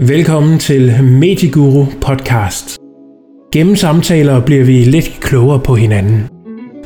Velkommen 0.00 0.58
til 0.58 1.04
Medieguru 1.04 1.86
podcast. 2.00 2.78
Gennem 3.52 3.76
samtaler 3.76 4.40
bliver 4.40 4.64
vi 4.64 4.84
lidt 4.84 5.18
klogere 5.20 5.60
på 5.60 5.74
hinanden. 5.74 6.28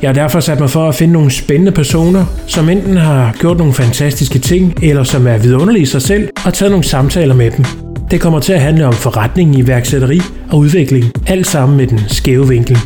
Jeg 0.01 0.09
har 0.09 0.13
derfor 0.13 0.39
sat 0.39 0.59
mig 0.59 0.69
for 0.69 0.89
at 0.89 0.95
finde 0.95 1.13
nogle 1.13 1.31
spændende 1.31 1.71
personer, 1.71 2.25
som 2.47 2.69
enten 2.69 2.97
har 2.97 3.35
gjort 3.39 3.57
nogle 3.57 3.73
fantastiske 3.73 4.39
ting, 4.39 4.83
eller 4.83 5.03
som 5.03 5.27
er 5.27 5.37
vidunderlige 5.37 5.83
i 5.83 5.85
sig 5.85 6.01
selv, 6.01 6.29
og 6.45 6.53
taget 6.53 6.71
nogle 6.71 6.83
samtaler 6.85 7.35
med 7.35 7.51
dem. 7.51 7.65
Det 8.11 8.21
kommer 8.21 8.39
til 8.39 8.53
at 8.53 8.61
handle 8.61 8.85
om 8.85 8.93
forretning, 8.93 9.55
iværksætteri 9.55 10.19
og 10.51 10.59
udvikling, 10.59 11.05
alt 11.27 11.47
sammen 11.47 11.77
med 11.77 11.87
den 11.87 11.99
skæve 12.07 12.47
vinkel. 12.47 12.77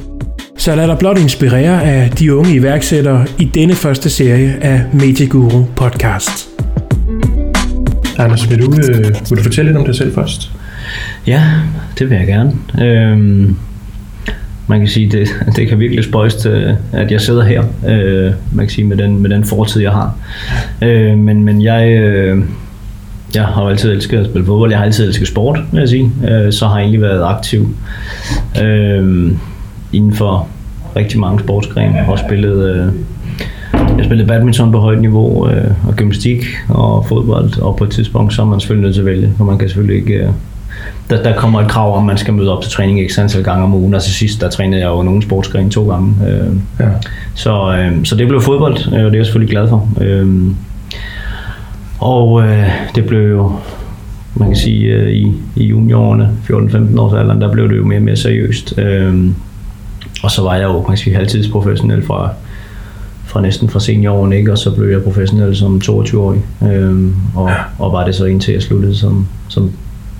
Så 0.58 0.76
lad 0.76 0.88
dig 0.88 0.98
blot 0.98 1.18
inspirere 1.18 1.84
af 1.84 2.12
de 2.12 2.36
unge 2.36 2.56
iværksættere 2.56 3.26
i 3.40 3.46
denne 3.46 3.74
første 3.76 4.10
serie 4.10 4.58
af 4.62 4.84
Medieguru 4.94 5.64
podcast. 5.76 6.47
Anders, 8.18 8.50
vil 8.50 8.62
du, 8.62 8.74
øh, 8.78 9.04
vil 9.30 9.38
du 9.38 9.44
fortælle 9.44 9.70
lidt 9.70 9.78
om 9.78 9.86
dig 9.86 9.96
selv 9.96 10.16
først? 10.16 10.52
Ja, 11.28 11.44
det 12.00 12.10
vil 12.10 12.18
jeg 12.18 12.28
gerne. 12.28 12.54
Øhm, 12.82 13.56
man 14.68 14.80
kan 14.80 14.88
sige, 14.88 15.10
det, 15.12 15.28
det 15.56 15.68
kan 15.68 15.80
virkelig 15.80 16.04
spøjst, 16.04 16.46
øh, 16.46 16.74
at 16.92 17.12
jeg 17.12 17.22
sidder 17.22 17.44
her, 17.44 17.64
øh, 17.88 18.34
man 18.52 18.66
kan 18.66 18.70
sige, 18.70 18.86
med 18.86 18.98
den, 18.98 19.22
med 19.22 19.30
den 19.30 19.44
fortid, 19.44 19.82
jeg 19.82 19.92
har. 19.92 20.18
Øh, 20.82 21.18
men, 21.18 21.44
men 21.44 21.62
jeg, 21.62 21.90
øh, 21.92 22.44
jeg 23.36 23.44
har 23.44 23.62
altid 23.62 23.92
elsket 23.92 24.18
at 24.18 24.26
spille 24.26 24.46
fodbold, 24.46 24.72
jeg 24.72 24.80
har 24.80 24.86
altid 24.86 25.08
elsket 25.08 25.28
sport, 25.28 25.60
vil 25.72 25.80
jeg 25.80 25.90
sige. 25.90 26.12
Øh, 26.30 26.54
så 26.54 26.68
har 26.68 26.76
jeg 26.76 26.82
egentlig 26.82 27.02
været 27.02 27.24
aktiv 27.24 27.76
øh, 28.62 29.32
inden 29.94 30.14
for 30.14 30.48
rigtig 30.96 31.20
mange 31.20 31.40
sportsgrene, 31.40 32.06
og 32.08 32.20
spillet... 32.20 32.76
Øh, 32.76 32.94
jeg 33.98 34.06
spillede 34.06 34.28
badminton 34.28 34.72
på 34.72 34.80
højt 34.80 35.02
niveau, 35.02 35.50
øh, 35.50 35.88
og 35.88 35.96
gymnastik 35.96 36.46
og 36.70 37.06
fodbold, 37.06 37.62
og 37.62 37.76
på 37.76 37.84
et 37.84 37.90
tidspunkt 37.90 38.34
så 38.34 38.42
er 38.42 38.46
man 38.46 38.60
selvfølgelig 38.60 38.84
nødt 38.84 38.96
til 38.96 39.02
at 39.02 39.06
vælge, 39.06 39.34
for 39.38 39.46
man 39.46 39.58
kan 39.58 39.70
selvfølgelig 39.70 39.98
ikke... 39.98 40.14
Øh, 40.14 40.30
der, 41.10 41.24
der 41.24 41.36
kommer 41.36 41.62
et 41.62 41.68
krav 41.68 41.98
om, 41.98 42.04
at 42.04 42.08
man 42.08 42.18
skal 42.18 42.34
møde 42.34 42.58
op 42.58 42.64
til 42.64 42.72
træning 42.72 43.00
ikke 43.00 43.22
antal 43.22 43.44
gange 43.44 43.64
om 43.64 43.74
ugen, 43.74 43.94
og 43.94 44.04
til 44.04 44.14
sidst, 44.14 44.42
der 44.42 44.50
trænede 44.50 44.82
jeg 44.82 44.88
jo 44.88 45.04
nogen 45.04 45.22
sportsgren 45.22 45.70
to 45.70 45.90
gange. 45.90 46.14
Øh, 46.28 46.56
ja. 46.80 46.90
så, 47.36 47.78
øh, 47.78 48.06
så 48.06 48.16
det 48.16 48.28
blev 48.28 48.42
fodbold, 48.42 48.78
øh, 48.78 48.94
og 48.94 49.12
det 49.12 49.14
er 49.14 49.18
jeg 49.18 49.26
selvfølgelig 49.26 49.52
glad 49.52 49.70
for. 49.70 49.90
Øh, 50.02 50.52
og 52.00 52.48
øh, 52.48 52.70
det 52.96 53.06
blev 53.06 53.30
jo, 53.30 53.52
man 54.36 54.48
kan 54.48 54.58
sige, 54.58 54.86
øh, 54.86 55.10
i, 55.10 55.34
i 55.56 55.66
juniorårene, 55.66 56.30
14-15 56.50 57.00
års 57.00 57.14
alderen, 57.14 57.42
der 57.42 57.52
blev 57.52 57.70
det 57.70 57.78
jo 57.78 57.86
mere 57.86 58.00
og 58.00 58.04
mere 58.04 58.16
seriøst. 58.16 58.80
Øh, 58.80 59.32
og 60.24 60.32
så 60.32 60.42
var 60.42 60.56
jeg 60.56 60.64
jo, 60.64 60.74
man 60.74 60.86
kan 60.86 60.98
sige, 60.98 61.16
halvtidsprofessionel 61.16 62.06
fra 62.06 62.30
fra 63.38 63.42
næsten 63.42 63.70
fra 63.70 63.80
seniorårene, 63.80 64.38
ikke? 64.38 64.52
og 64.52 64.58
så 64.58 64.72
blev 64.72 64.90
jeg 64.90 65.04
professionel 65.04 65.56
som 65.56 65.82
22-årig, 65.84 66.42
øhm, 66.64 67.16
og, 67.36 67.50
og 67.80 67.92
var 67.92 68.06
det 68.06 68.16
så 68.16 68.26
indtil 68.26 68.54
jeg 68.54 68.62
sluttede 68.62 68.96
som, 68.96 69.28
som 69.48 69.72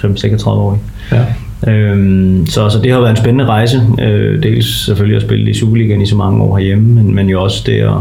35-årig. 0.04 0.80
Ja. 1.12 1.26
Øhm, 1.72 2.46
så, 2.46 2.70
så 2.70 2.80
det 2.84 2.92
har 2.92 3.00
været 3.00 3.10
en 3.10 3.18
spændende 3.18 3.46
rejse. 3.46 3.82
Øh, 4.02 4.44
dels 4.44 4.86
selvfølgelig 4.86 5.16
at 5.16 5.22
spille 5.22 5.50
i 5.50 5.54
Superligaen 5.54 6.02
i 6.02 6.06
så 6.06 6.16
mange 6.16 6.44
år 6.44 6.58
herhjemme, 6.58 6.94
men, 6.94 7.16
men 7.16 7.30
jo 7.30 7.44
også 7.44 7.64
det 7.66 7.74
at, 7.74 7.94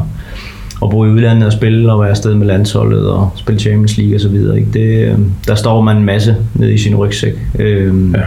at 0.82 0.90
bo 0.90 1.04
i 1.04 1.08
udlandet 1.08 1.46
og 1.46 1.52
spille 1.52 1.92
og 1.92 2.00
være 2.00 2.10
afsted 2.10 2.34
med 2.34 2.46
landsholdet 2.46 3.08
og 3.08 3.30
spille 3.36 3.60
Champions 3.60 3.96
League 3.98 4.16
og 4.16 4.20
så 4.20 4.28
videre. 4.28 4.58
Ikke? 4.58 4.70
Det, 4.72 5.08
øh, 5.08 5.18
der 5.46 5.54
står 5.54 5.80
man 5.80 5.96
en 5.96 6.04
masse 6.04 6.36
ned 6.54 6.70
i 6.70 6.78
sin 6.78 6.94
rygsæk. 6.94 7.34
Øhm, 7.58 8.14
ja. 8.14 8.20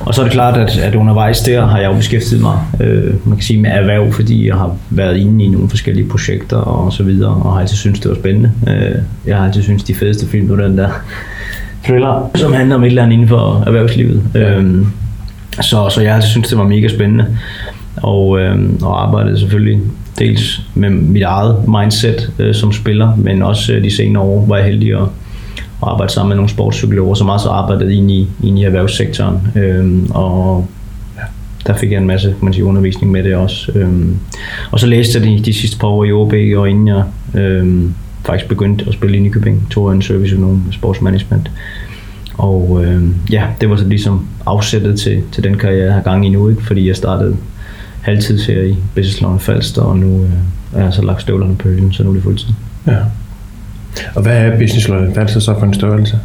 Og 0.00 0.14
så 0.14 0.20
er 0.20 0.24
det 0.24 0.32
klart, 0.32 0.56
at, 0.56 0.78
at 0.78 0.94
undervejs 0.94 1.40
der 1.40 1.66
har 1.66 1.78
jeg 1.78 1.90
jo 1.90 1.96
beskæftiget 1.96 2.42
mig 2.42 2.58
øh, 2.80 3.14
man 3.26 3.36
kan 3.36 3.42
sige, 3.42 3.60
med 3.60 3.70
erhverv, 3.70 4.12
fordi 4.12 4.46
jeg 4.46 4.54
har 4.54 4.76
været 4.90 5.16
inde 5.16 5.44
i 5.44 5.48
nogle 5.48 5.68
forskellige 5.68 6.08
projekter 6.08 6.56
og 6.56 6.92
så 6.92 7.02
videre, 7.02 7.30
og 7.30 7.52
har 7.52 7.60
altid 7.60 7.76
syntes, 7.76 8.00
det 8.00 8.08
var 8.08 8.14
spændende. 8.14 8.52
Øh, 8.68 8.94
jeg 9.26 9.36
har 9.36 9.46
altid 9.46 9.62
syntes, 9.62 9.84
de 9.84 9.94
fedeste 9.94 10.26
film 10.26 10.48
var 10.48 10.56
den 10.56 10.78
der 10.78 10.88
thriller, 11.84 12.30
som 12.34 12.52
handler 12.52 12.76
om 12.76 12.82
et 12.82 12.86
eller 12.86 13.02
andet 13.02 13.12
inden 13.12 13.28
for 13.28 13.62
erhvervslivet. 13.66 14.22
Ja. 14.34 14.58
Øh, 14.58 14.86
så, 15.60 15.88
så 15.88 16.00
jeg 16.00 16.10
har 16.10 16.16
altid 16.16 16.30
syntes, 16.30 16.48
det 16.48 16.58
var 16.58 16.64
mega 16.64 16.88
spændende. 16.88 17.26
Og, 17.96 18.40
øh, 18.40 18.58
og 18.82 19.02
arbejdede 19.02 19.38
selvfølgelig 19.38 19.80
dels 20.18 20.62
med 20.74 20.90
mit 20.90 21.22
eget 21.22 21.56
mindset 21.68 22.32
øh, 22.38 22.54
som 22.54 22.72
spiller, 22.72 23.16
men 23.16 23.42
også 23.42 23.72
øh, 23.72 23.84
de 23.84 23.96
senere 23.96 24.22
år 24.22 24.46
var 24.46 24.56
jeg 24.56 24.66
heldig 24.66 24.92
at 24.92 25.08
og 25.80 25.92
arbejde 25.92 26.12
sammen 26.12 26.28
med 26.28 26.36
nogle 26.36 26.50
sportspsykologer, 26.50 27.14
som 27.14 27.28
også 27.28 27.48
arbejdede 27.48 27.94
ind 27.94 28.10
i, 28.10 28.28
ind 28.42 28.58
i 28.58 28.64
erhvervssektoren. 28.64 29.38
Øhm, 29.54 30.10
og 30.10 30.66
ja, 31.16 31.22
der 31.66 31.74
fik 31.74 31.92
jeg 31.92 31.98
en 31.98 32.06
masse 32.06 32.34
man 32.42 32.52
siger, 32.52 32.66
undervisning 32.66 33.12
med 33.12 33.24
det 33.24 33.34
også. 33.34 33.72
Øhm, 33.74 34.16
og 34.70 34.80
så 34.80 34.86
læste 34.86 35.18
jeg 35.18 35.28
de, 35.28 35.44
de 35.44 35.54
sidste 35.54 35.78
par 35.78 35.88
år 35.88 36.04
i 36.04 36.12
OB, 36.12 36.32
og 36.32 36.70
inden 36.70 36.88
jeg 36.88 37.04
øhm, 37.34 37.94
faktisk 38.24 38.48
begyndte 38.48 38.84
at 38.88 38.94
spille 38.94 39.16
i 39.16 39.20
Nykøbing, 39.20 39.66
tog 39.70 39.88
jeg 39.88 39.94
en 39.94 40.02
service 40.02 40.36
nogle 40.36 40.58
sportsmanagement. 40.72 41.50
Og 42.38 42.84
øh, 42.84 43.02
ja, 43.30 43.46
det 43.60 43.70
var 43.70 43.76
så 43.76 43.84
ligesom 43.88 44.26
afsættet 44.46 45.00
til, 45.00 45.22
til 45.32 45.44
den 45.44 45.58
karriere, 45.58 45.84
jeg 45.84 45.94
har 45.94 46.02
gang 46.02 46.26
i 46.26 46.28
nu, 46.28 46.48
ikke? 46.48 46.64
fordi 46.64 46.88
jeg 46.88 46.96
startede 46.96 47.36
halvtids 48.00 48.46
her 48.46 48.62
i 48.62 48.76
Business 48.94 49.44
Falster, 49.44 49.82
og 49.82 49.98
nu 49.98 50.22
øh, 50.22 50.80
er 50.80 50.84
jeg 50.84 50.92
så 50.92 51.02
lagt 51.02 51.22
støvlerne 51.22 51.56
på 51.56 51.68
hylden, 51.68 51.92
så 51.92 52.02
nu 52.02 52.10
er 52.10 52.14
det 52.14 52.22
fuldtid. 52.22 52.48
Ja. 52.86 52.96
Og 54.14 54.22
hvad 54.22 54.36
er 54.36 54.58
Business 54.58 54.88
Loyal? 54.88 55.04
Hvad 55.04 55.22
er 55.22 55.26
det 55.26 55.42
så 55.42 55.54
for 55.58 55.66
en 55.66 55.74
størrelse? 55.74 56.18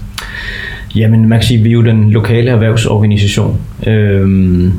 Jamen, 0.96 1.30
man 1.30 1.40
kan 1.40 1.47
sige, 1.47 1.57
at 1.57 1.63
vi 1.63 1.69
er 1.69 1.74
jo 1.74 1.84
den 1.84 2.12
lokale 2.12 2.52
erhvervsorganisation. 2.52 3.57
Øhm, 3.88 4.74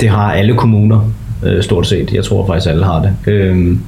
det 0.00 0.08
har 0.08 0.32
alle 0.32 0.54
kommuner, 0.54 1.12
øh, 1.42 1.62
stort 1.62 1.86
set. 1.86 2.12
Jeg 2.12 2.24
tror 2.24 2.46
faktisk, 2.46 2.70
alle 2.70 2.84
har 2.84 3.02
det. 3.02 3.32
Øhm, 3.32 3.80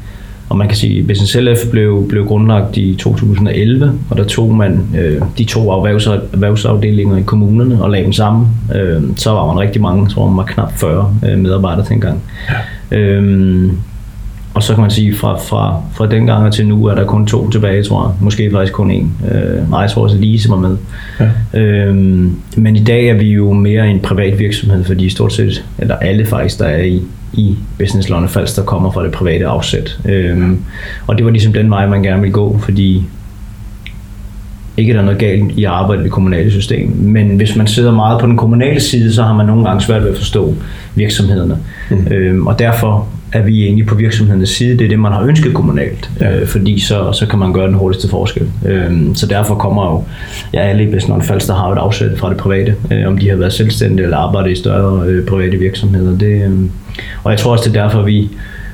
og 0.48 0.56
man 0.56 0.68
kan 0.68 0.76
sige, 0.76 1.00
at 1.00 1.06
Business 1.06 1.36
LF 1.36 1.70
blev, 1.70 2.08
blev 2.08 2.26
grundlagt 2.26 2.76
i 2.76 2.94
2011, 2.94 3.92
og 4.10 4.16
der 4.16 4.24
tog 4.24 4.54
man 4.54 4.86
øh, 4.98 5.22
de 5.38 5.44
to 5.44 5.70
erhvervs, 5.70 6.06
erhvervsafdelinger 6.06 7.16
i 7.16 7.22
kommunerne 7.22 7.82
og 7.82 7.90
lagde 7.90 8.04
dem 8.04 8.12
sammen. 8.12 8.46
Øh, 8.74 9.02
så 9.16 9.30
var 9.30 9.46
man 9.46 9.58
rigtig 9.58 9.82
mange, 9.82 10.02
jeg 10.02 10.10
tror 10.10 10.28
man 10.28 10.36
var 10.36 10.44
knap 10.44 10.72
40 10.72 11.14
øh, 11.26 11.38
medarbejdere 11.38 11.86
dengang. 11.88 12.22
Ja. 12.90 12.98
Øh, 12.98 13.72
og 14.54 14.62
så 14.62 14.74
kan 14.74 14.80
man 14.80 14.90
sige, 14.90 15.14
fra, 15.14 15.38
fra, 15.38 15.82
fra 15.94 16.06
den 16.06 16.26
gang 16.26 16.52
til 16.52 16.68
nu 16.68 16.86
er 16.86 16.94
der 16.94 17.04
kun 17.04 17.26
to 17.26 17.50
tilbage, 17.50 17.82
tror 17.82 18.06
jeg. 18.06 18.14
Måske 18.20 18.50
faktisk 18.50 18.72
kun 18.72 18.90
en. 18.90 19.12
Øh, 19.32 19.70
nej, 19.70 19.80
jeg 19.80 19.90
tror 19.90 20.02
også, 20.02 20.16
Lise 20.16 20.50
var 20.50 20.56
med. 20.56 20.76
Ja. 21.20 21.60
Øhm, 21.60 22.36
men 22.56 22.76
i 22.76 22.84
dag 22.84 23.08
er 23.08 23.14
vi 23.14 23.32
jo 23.32 23.52
mere 23.52 23.90
en 23.90 24.00
privat 24.00 24.38
virksomhed, 24.38 24.84
fordi 24.84 25.08
stort 25.08 25.32
set, 25.32 25.64
eller 25.78 25.96
alle 25.96 26.26
faktisk, 26.26 26.58
der 26.58 26.64
er 26.64 26.82
i, 26.82 27.02
i 27.32 27.56
Business 27.78 28.08
Lone 28.08 28.28
Falster, 28.28 28.62
kommer 28.62 28.90
fra 28.90 29.04
det 29.04 29.12
private 29.12 29.46
afsæt. 29.46 29.98
Øhm, 30.04 30.60
og 31.06 31.18
det 31.18 31.24
var 31.24 31.30
ligesom 31.30 31.52
den 31.52 31.70
vej, 31.70 31.86
man 31.86 32.02
gerne 32.02 32.20
ville 32.20 32.32
gå, 32.32 32.58
fordi 32.58 33.04
ikke 34.76 34.92
der 34.92 34.98
er 34.98 35.04
noget 35.04 35.18
galt 35.18 35.52
i 35.52 35.64
at 35.64 35.70
arbejde 35.70 36.00
i 36.00 36.04
det 36.04 36.12
kommunale 36.12 36.50
system, 36.50 36.88
men 36.96 37.36
hvis 37.36 37.56
man 37.56 37.66
sidder 37.66 37.92
meget 37.92 38.20
på 38.20 38.26
den 38.26 38.36
kommunale 38.36 38.80
side, 38.80 39.12
så 39.12 39.22
har 39.22 39.34
man 39.34 39.46
nogle 39.46 39.64
gange 39.64 39.80
svært 39.80 40.02
ved 40.02 40.10
at 40.10 40.16
forstå 40.16 40.54
virksomhederne. 40.94 41.56
Mm. 41.90 42.06
Øhm, 42.10 42.46
og 42.46 42.58
derfor 42.58 43.08
er 43.32 43.42
vi 43.42 43.64
egentlig 43.64 43.86
på 43.86 43.94
virksomhedernes 43.94 44.48
side. 44.48 44.78
Det 44.78 44.84
er 44.84 44.88
det, 44.88 44.98
man 44.98 45.12
har 45.12 45.22
ønsket 45.22 45.54
kommunalt, 45.54 46.10
ja. 46.20 46.40
øh, 46.40 46.46
fordi 46.46 46.80
så, 46.80 47.12
så 47.12 47.26
kan 47.26 47.38
man 47.38 47.52
gøre 47.52 47.66
den 47.66 47.74
hurtigste 47.74 48.08
forskel. 48.08 48.48
Øh, 48.66 48.92
så 49.14 49.26
derfor 49.26 49.54
kommer 49.54 49.92
jo, 49.92 50.04
ja, 50.54 50.60
alle 50.60 50.84
i 50.84 50.90
Bestnånd 50.90 51.22
Falster 51.22 51.54
har 51.54 51.72
et 51.72 51.78
afsæt 51.78 52.18
fra 52.18 52.30
det 52.30 52.36
private, 52.36 52.74
øh, 52.92 53.06
om 53.06 53.18
de 53.18 53.28
har 53.28 53.36
været 53.36 53.52
selvstændige 53.52 54.04
eller 54.04 54.16
arbejdet 54.16 54.50
i 54.50 54.54
større 54.54 55.06
øh, 55.06 55.26
private 55.26 55.56
virksomheder. 55.56 56.18
Det, 56.18 56.42
øh, 56.42 56.60
og 57.24 57.30
jeg 57.30 57.38
tror 57.38 57.52
også, 57.52 57.70
det 57.70 57.76
er 57.76 57.82
derfor, 57.82 58.02
vi 58.02 58.30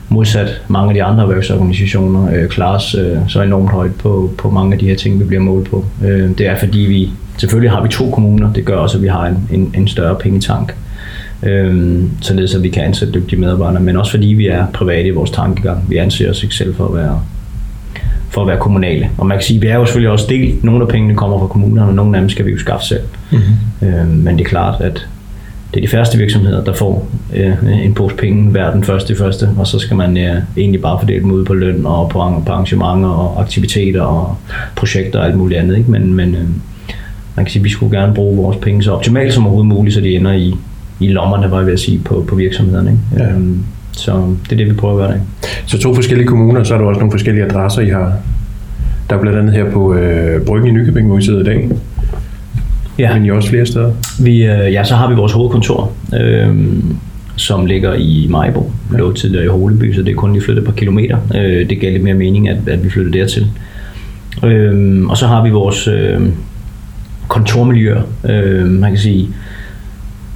modsat 0.08 0.62
mange 0.68 0.88
af 0.88 0.94
de 0.94 1.02
andre 1.02 1.22
erhvervsorganisationer 1.22 2.34
øh, 2.34 2.48
klarer 2.48 2.76
os 2.76 2.94
øh, 2.94 3.16
så 3.28 3.42
enormt 3.42 3.70
højt 3.70 3.94
på, 3.94 4.30
på 4.38 4.50
mange 4.50 4.72
af 4.72 4.78
de 4.78 4.86
her 4.86 4.96
ting, 4.96 5.20
vi 5.20 5.24
bliver 5.24 5.42
målt 5.42 5.70
på. 5.70 5.84
Øh, 6.04 6.30
det 6.38 6.46
er 6.46 6.58
fordi 6.58 6.78
vi, 6.78 7.10
selvfølgelig 7.36 7.70
har 7.70 7.82
vi 7.82 7.88
to 7.88 8.10
kommuner, 8.10 8.52
det 8.52 8.64
gør 8.64 8.76
også, 8.76 8.98
at 8.98 9.02
vi 9.02 9.08
har 9.08 9.26
en, 9.26 9.48
en, 9.52 9.74
en 9.76 9.88
større 9.88 10.14
pengetank 10.14 10.74
øhm, 11.44 12.10
således 12.20 12.54
at 12.54 12.62
vi 12.62 12.68
kan 12.68 12.82
ansætte 12.84 13.14
dygtige 13.14 13.40
medarbejdere, 13.40 13.82
men 13.82 13.96
også 13.96 14.10
fordi 14.10 14.26
vi 14.26 14.46
er 14.46 14.66
private 14.72 15.08
i 15.08 15.10
vores 15.10 15.30
tankegang. 15.30 15.90
Vi 15.90 15.96
anser 15.96 16.30
os 16.30 16.42
ikke 16.42 16.54
selv 16.54 16.74
for 16.74 16.86
at 16.88 16.94
være 16.94 17.20
for 18.34 18.40
at 18.40 18.46
være 18.46 18.58
kommunale. 18.58 19.10
Og 19.18 19.26
man 19.26 19.38
kan 19.38 19.44
sige, 19.44 19.56
at 19.56 19.62
vi 19.62 19.66
er 19.66 19.74
jo 19.74 19.84
selvfølgelig 19.86 20.10
også 20.10 20.26
delt. 20.28 20.64
Nogle 20.64 20.82
af 20.82 20.88
pengene 20.88 21.14
kommer 21.14 21.38
fra 21.38 21.46
kommunerne, 21.46 21.88
og 21.88 21.94
nogle 21.94 22.16
af 22.16 22.22
dem 22.22 22.30
skal 22.30 22.46
vi 22.46 22.50
jo 22.50 22.58
skaffe 22.58 22.86
selv. 22.86 23.02
Mm-hmm. 23.30 23.88
Øhm, 23.88 24.08
men 24.08 24.38
det 24.38 24.44
er 24.44 24.48
klart, 24.48 24.80
at 24.80 25.08
det 25.74 25.80
er 25.80 25.86
de 25.86 25.88
færreste 25.88 26.18
virksomheder, 26.18 26.64
der 26.64 26.72
får 26.72 27.08
øh, 27.34 27.84
en 27.84 27.94
pose 27.94 28.16
penge 28.16 28.50
hver 28.50 28.72
den 28.72 28.84
første 28.84 29.12
i 29.12 29.16
første, 29.16 29.48
og 29.58 29.66
så 29.66 29.78
skal 29.78 29.96
man 29.96 30.16
øh, 30.16 30.36
egentlig 30.56 30.80
bare 30.80 30.98
fordele 31.00 31.20
dem 31.20 31.30
ud 31.30 31.44
på 31.44 31.54
løn 31.54 31.86
og 31.86 32.08
på, 32.08 32.42
på 32.46 32.52
arrangementer 32.52 33.08
og 33.08 33.40
aktiviteter 33.40 34.02
og 34.02 34.36
projekter 34.76 35.18
og 35.18 35.26
alt 35.26 35.36
muligt 35.36 35.60
andet. 35.60 35.76
Ikke? 35.78 35.90
Men, 35.90 36.14
men 36.14 36.34
øh, 36.34 36.48
man 37.36 37.44
kan 37.44 37.46
sige, 37.46 37.60
at 37.60 37.64
vi 37.64 37.70
skulle 37.70 37.98
gerne 37.98 38.14
bruge 38.14 38.36
vores 38.36 38.56
penge 38.56 38.82
så 38.82 38.92
optimalt 38.92 39.32
som 39.32 39.46
overhovedet 39.46 39.68
muligt, 39.68 39.94
så 39.94 40.00
de 40.00 40.16
ender 40.16 40.32
i, 40.32 40.54
i 41.00 41.08
lommerne, 41.08 41.50
var 41.50 41.56
jeg 41.56 41.66
ved 41.66 41.72
at 41.72 41.80
sige, 41.80 42.00
på, 42.04 42.24
på 42.28 42.34
virksomhederne. 42.34 42.90
Ikke? 42.90 43.24
Ja. 43.24 43.30
Øhm, 43.30 43.58
så 43.92 44.12
det 44.44 44.52
er 44.52 44.56
det, 44.56 44.66
vi 44.66 44.72
prøver 44.72 44.94
at 44.94 45.08
gøre. 45.08 45.16
Ikke? 45.16 45.26
Så 45.66 45.78
to 45.78 45.94
forskellige 45.94 46.26
kommuner, 46.26 46.64
så 46.64 46.74
er 46.74 46.78
der 46.78 46.84
også 46.84 46.98
nogle 46.98 47.10
forskellige 47.10 47.44
adresser, 47.44 47.82
I 47.82 47.88
har. 47.88 48.12
Der 49.10 49.16
er 49.16 49.20
blandt 49.20 49.38
andet 49.38 49.54
her 49.54 49.70
på 49.70 49.94
øh, 49.94 50.42
Bryggen 50.42 50.68
i 50.68 50.72
Nykøbing, 50.72 51.06
hvor 51.06 51.16
vi 51.16 51.22
sidder 51.22 51.40
i 51.40 51.44
dag. 51.44 51.70
Ja. 52.98 53.14
Men 53.14 53.24
I 53.24 53.30
også 53.30 53.48
flere 53.48 53.66
steder? 53.66 53.92
Vi, 54.20 54.44
øh, 54.44 54.72
ja, 54.72 54.84
så 54.84 54.94
har 54.94 55.08
vi 55.08 55.14
vores 55.14 55.32
hovedkontor, 55.32 55.92
øh, 56.20 56.56
som 57.36 57.66
ligger 57.66 57.94
i 57.94 58.26
Majbo. 58.30 58.72
Ja. 58.92 58.98
Lå 58.98 59.12
tidligere 59.12 59.44
i 59.44 59.48
Holeby, 59.48 59.94
så 59.94 60.02
det 60.02 60.10
er 60.10 60.14
kun 60.14 60.32
lige 60.32 60.42
flyttet 60.42 60.62
et 60.62 60.66
par 60.66 60.74
kilometer. 60.74 61.18
Øh, 61.34 61.70
det 61.70 61.80
gav 61.80 61.92
lidt 61.92 62.02
mere 62.02 62.14
mening, 62.14 62.48
at, 62.48 62.56
at 62.66 62.84
vi 62.84 62.90
flyttede 62.90 63.18
dertil. 63.18 63.46
Øh, 64.44 65.06
og 65.06 65.16
så 65.16 65.26
har 65.26 65.44
vi 65.44 65.50
vores... 65.50 65.88
Øh, 65.88 66.20
kontormiljøer. 67.28 68.02
Øh, 68.28 68.66
man 68.66 68.90
kan 68.90 68.98
sige, 68.98 69.28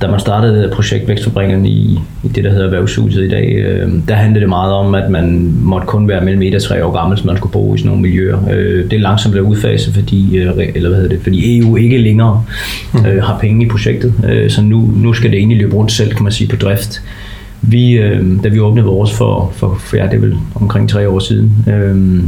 da 0.03 0.11
man 0.11 0.21
startede 0.21 0.62
det 0.62 0.71
projekt 0.71 1.09
Vækstfabrikken 1.09 1.67
i, 1.67 1.99
i 2.25 2.29
det, 2.29 2.45
der 2.45 2.50
hedder 2.50 2.65
Erhvervshuset 2.65 3.25
i 3.25 3.29
dag, 3.29 3.53
øh, 3.56 3.93
der 4.09 4.15
handlede 4.15 4.41
det 4.41 4.49
meget 4.49 4.73
om, 4.73 4.95
at 4.95 5.11
man 5.11 5.55
måtte 5.62 5.87
kun 5.87 6.09
være 6.09 6.25
mellem 6.25 6.43
1 6.43 6.55
og 6.55 6.62
3 6.62 6.85
år 6.85 6.93
gammel, 6.93 7.19
så 7.19 7.27
man 7.27 7.37
skulle 7.37 7.53
bo 7.53 7.75
i 7.75 7.79
sådan 7.79 7.89
nogle 7.89 8.03
miljøer. 8.03 8.39
Øh, 8.50 8.85
det 8.85 8.93
er 8.93 8.99
langsomt 9.00 9.33
blevet 9.33 9.47
udfaset, 9.47 9.95
fordi, 9.95 10.37
øh, 10.37 10.53
eller 10.75 10.89
hvad 10.89 10.99
hedder 10.99 11.15
det, 11.15 11.23
fordi 11.23 11.59
EU 11.59 11.77
ikke 11.77 11.99
længere 11.99 12.45
mm. 12.95 13.06
øh, 13.06 13.23
har 13.23 13.39
penge 13.39 13.67
i 13.67 13.69
projektet, 13.69 14.12
øh, 14.29 14.50
så 14.50 14.62
nu, 14.62 14.91
nu 14.97 15.12
skal 15.12 15.31
det 15.31 15.39
egentlig 15.39 15.59
løbe 15.59 15.75
rundt 15.77 15.93
selv, 15.93 16.15
kan 16.15 16.23
man 16.23 16.33
sige, 16.33 16.49
på 16.49 16.56
drift. 16.56 17.03
Vi, 17.62 17.93
øh, 17.93 18.43
da 18.45 18.49
vi 18.49 18.61
åbnede 18.61 18.87
vores 18.87 19.12
for, 19.12 19.53
for, 19.56 19.75
for 19.81 19.97
ja, 19.97 20.05
det 20.05 20.15
er 20.15 20.19
vel 20.19 20.37
omkring 20.55 20.89
tre 20.89 21.09
år 21.09 21.19
siden, 21.19 21.53
øh, 21.67 22.23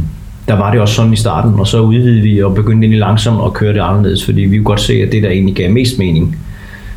der 0.47 0.57
var 0.57 0.71
det 0.71 0.81
også 0.81 0.95
sådan 0.95 1.13
i 1.13 1.15
starten, 1.15 1.59
og 1.59 1.67
så 1.67 1.81
udvidede 1.81 2.21
vi 2.21 2.43
og 2.43 2.55
begyndte 2.55 2.85
egentlig 2.85 2.99
langsomt 2.99 3.39
at 3.45 3.53
køre 3.53 3.73
det 3.73 3.79
anderledes, 3.79 4.25
fordi 4.25 4.41
vi 4.41 4.57
kunne 4.57 4.65
godt 4.65 4.81
se, 4.81 4.93
at 4.93 5.11
det 5.11 5.23
der 5.23 5.29
egentlig 5.29 5.55
gav 5.55 5.71
mest 5.71 5.99
mening, 5.99 6.37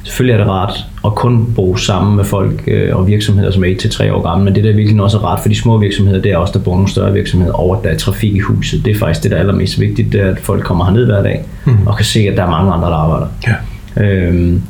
Selvfølgelig 0.05 0.41
er 0.41 0.45
det 0.45 0.53
rart 0.53 0.85
at 1.05 1.15
kun 1.15 1.53
bo 1.57 1.77
sammen 1.77 2.17
med 2.17 2.25
folk 2.25 2.63
øh, 2.67 2.97
og 2.97 3.07
virksomheder, 3.07 3.51
som 3.51 3.65
er 3.65 3.69
1 3.69 3.79
til 3.79 3.91
3 3.91 4.13
år 4.15 4.23
gamle, 4.23 4.45
men 4.45 4.55
det 4.55 4.65
der 4.65 4.71
er 4.71 4.75
virkelig 4.77 5.03
også 5.03 5.19
rart 5.19 5.41
for 5.41 5.49
de 5.49 5.57
små 5.57 5.79
virksomheder, 5.79 6.23
det 6.23 6.33
er 6.33 6.37
også, 6.37 6.53
der 6.53 6.65
bor 6.65 6.73
nogle 6.73 6.89
større 6.89 7.13
virksomheder, 7.13 7.53
og 7.53 7.77
at 7.77 7.85
der 7.85 7.91
er 7.91 7.97
trafik 7.97 8.35
i 8.35 8.39
huset. 8.39 8.85
Det 8.85 8.91
er 8.91 8.99
faktisk 8.99 9.23
det, 9.23 9.31
der 9.31 9.37
er 9.37 9.41
allermest 9.41 9.81
vigtigt, 9.81 10.13
det 10.13 10.21
er, 10.21 10.31
at 10.31 10.39
folk 10.39 10.65
kommer 10.65 10.85
herned 10.85 11.07
hver 11.07 11.23
dag, 11.23 11.45
mm. 11.65 11.87
og 11.87 11.97
kan 11.97 12.05
se, 12.05 12.21
at 12.21 12.37
der 12.37 12.43
er 12.43 12.51
mange 12.51 12.73
andre, 12.73 12.89
der 12.89 12.95
arbejder. 12.95 13.27
Ja. 13.47 13.55
Øhm, 14.05 14.63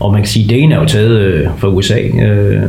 og 0.00 0.12
man 0.12 0.20
kan 0.20 0.28
sige, 0.28 0.44
at 0.44 0.50
det 0.50 0.62
ene 0.62 0.74
er 0.74 0.80
jo 0.80 0.86
taget 0.86 1.18
øh, 1.20 1.48
fra 1.58 1.68
USA. 1.68 2.00
Øh, 2.00 2.62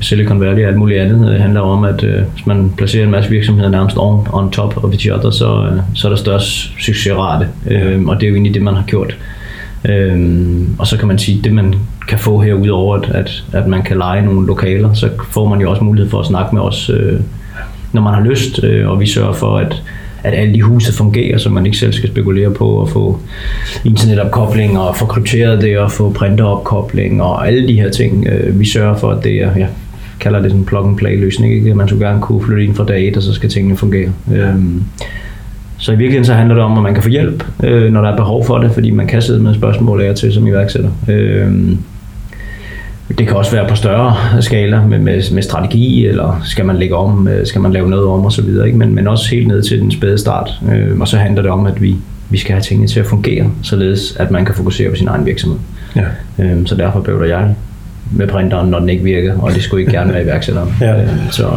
Silicon 0.00 0.40
Valley 0.40 0.62
og 0.62 0.68
alt 0.68 0.76
muligt 0.76 1.00
andet 1.00 1.32
Det 1.32 1.40
handler 1.40 1.60
om, 1.60 1.84
at 1.84 2.04
øh, 2.04 2.22
hvis 2.34 2.46
man 2.46 2.72
placerer 2.76 3.04
en 3.04 3.10
masse 3.10 3.30
virksomheder 3.30 3.70
nærmest 3.70 3.96
on, 3.96 4.26
on 4.32 4.50
top 4.50 4.84
of 4.84 4.92
each 4.92 5.08
other, 5.12 5.30
så, 5.30 5.68
øh, 5.72 5.80
så 5.94 6.06
er 6.06 6.10
der 6.10 6.16
størst 6.16 6.72
succesrate. 6.80 7.48
Øh, 7.66 8.04
og 8.04 8.20
det 8.20 8.26
er 8.26 8.28
jo 8.28 8.34
egentlig 8.34 8.54
det, 8.54 8.62
man 8.62 8.74
har 8.74 8.84
gjort. 8.86 9.16
Øhm, 9.84 10.74
og 10.78 10.86
så 10.86 10.98
kan 10.98 11.08
man 11.08 11.18
sige, 11.18 11.40
det 11.44 11.52
man 11.52 11.74
kan 12.08 12.18
få 12.18 12.40
her, 12.40 12.54
udover 12.54 12.96
at, 12.96 13.10
at, 13.14 13.44
at 13.52 13.66
man 13.66 13.82
kan 13.82 13.96
lege 13.96 14.22
nogle 14.22 14.46
lokaler, 14.46 14.92
så 14.92 15.08
får 15.30 15.48
man 15.48 15.60
jo 15.60 15.70
også 15.70 15.84
mulighed 15.84 16.10
for 16.10 16.20
at 16.20 16.26
snakke 16.26 16.54
med 16.54 16.62
os, 16.62 16.90
øh, 16.94 17.20
når 17.92 18.02
man 18.02 18.14
har 18.14 18.22
lyst, 18.22 18.64
øh, 18.64 18.88
og 18.88 19.00
vi 19.00 19.06
sørger 19.06 19.32
for, 19.32 19.56
at, 19.56 19.82
at 20.22 20.34
alle 20.34 20.54
de 20.54 20.62
huse 20.62 20.92
fungerer, 20.92 21.38
så 21.38 21.50
man 21.50 21.66
ikke 21.66 21.78
selv 21.78 21.92
skal 21.92 22.08
spekulere 22.08 22.50
på 22.50 22.82
at 22.82 22.88
få 22.88 23.20
internetopkobling 23.84 24.78
og 24.78 24.96
få 24.96 25.06
krypteret 25.06 25.62
det 25.62 25.78
og 25.78 25.92
få 25.92 26.10
printeropkobling 26.10 27.22
og 27.22 27.46
alle 27.46 27.68
de 27.68 27.80
her 27.80 27.90
ting. 27.90 28.26
Øh, 28.26 28.60
vi 28.60 28.64
sørger 28.64 28.96
for, 28.96 29.10
at 29.10 29.24
det 29.24 29.42
er, 29.42 29.58
ja, 29.58 29.66
kalder 30.20 30.40
det 30.40 30.50
sådan 30.50 30.60
en 30.60 30.66
plug-and-play 30.66 31.20
løsning, 31.20 31.54
ikke? 31.54 31.74
man 31.74 31.88
skulle 31.88 32.06
gerne 32.06 32.20
kunne 32.20 32.44
flytte 32.44 32.64
ind 32.64 32.74
fra 32.74 32.84
dag 32.84 33.08
1, 33.08 33.16
og 33.16 33.22
så 33.22 33.32
skal 33.32 33.50
tingene 33.50 33.76
fungere. 33.76 34.12
Ja. 34.30 34.36
Øhm, 34.36 34.82
så 35.82 35.92
i 35.92 35.96
virkeligheden 35.96 36.24
så 36.24 36.34
handler 36.34 36.54
det 36.54 36.64
om, 36.64 36.76
at 36.76 36.82
man 36.82 36.94
kan 36.94 37.02
få 37.02 37.08
hjælp, 37.08 37.44
øh, 37.64 37.92
når 37.92 38.00
der 38.00 38.08
er 38.08 38.16
behov 38.16 38.44
for 38.44 38.58
det, 38.58 38.70
fordi 38.70 38.90
man 38.90 39.06
kan 39.06 39.22
sidde 39.22 39.42
med 39.42 39.54
spørgsmål 39.54 40.02
af 40.02 40.14
til 40.14 40.32
som 40.32 40.46
iværksætter. 40.46 40.90
Øh, 41.08 41.52
det 43.18 43.26
kan 43.26 43.36
også 43.36 43.52
være 43.52 43.68
på 43.68 43.74
større 43.74 44.16
skala 44.40 44.86
med, 44.86 44.98
med, 44.98 45.34
med 45.34 45.42
strategi, 45.42 46.06
eller 46.06 46.40
skal 46.44 46.64
man 46.64 46.76
lægge 46.76 46.96
om, 46.96 47.28
øh, 47.28 47.46
skal 47.46 47.60
man 47.60 47.72
lave 47.72 47.90
noget 47.90 48.06
om 48.06 48.26
osv., 48.26 48.48
ikke? 48.66 48.78
Men, 48.78 48.94
men 48.94 49.08
også 49.08 49.30
helt 49.30 49.48
ned 49.48 49.62
til 49.62 49.80
den 49.80 49.90
spæde 49.90 50.18
start. 50.18 50.50
Øh, 50.72 51.00
og 51.00 51.08
så 51.08 51.16
handler 51.16 51.42
det 51.42 51.50
om, 51.50 51.66
at 51.66 51.82
vi, 51.82 51.96
vi 52.30 52.38
skal 52.38 52.52
have 52.52 52.62
tingene 52.62 52.88
til 52.88 53.00
at 53.00 53.06
fungere, 53.06 53.50
således 53.62 54.16
at 54.18 54.30
man 54.30 54.44
kan 54.44 54.54
fokusere 54.54 54.90
på 54.90 54.96
sin 54.96 55.08
egen 55.08 55.26
virksomhed. 55.26 55.58
Ja. 55.96 56.44
Øh, 56.44 56.66
så 56.66 56.74
derfor 56.74 57.00
blev 57.00 57.24
jeg 57.28 57.54
med 58.12 58.28
printeren, 58.28 58.70
når 58.70 58.78
den 58.78 58.88
ikke 58.88 59.04
virker, 59.04 59.38
og 59.38 59.54
det 59.54 59.62
skulle 59.62 59.80
ikke 59.80 59.92
gerne 59.92 60.12
være 60.12 60.22
iværksætteren. 60.22 60.74
Ja. 60.80 61.02
Øh, 61.02 61.08
så 61.30 61.48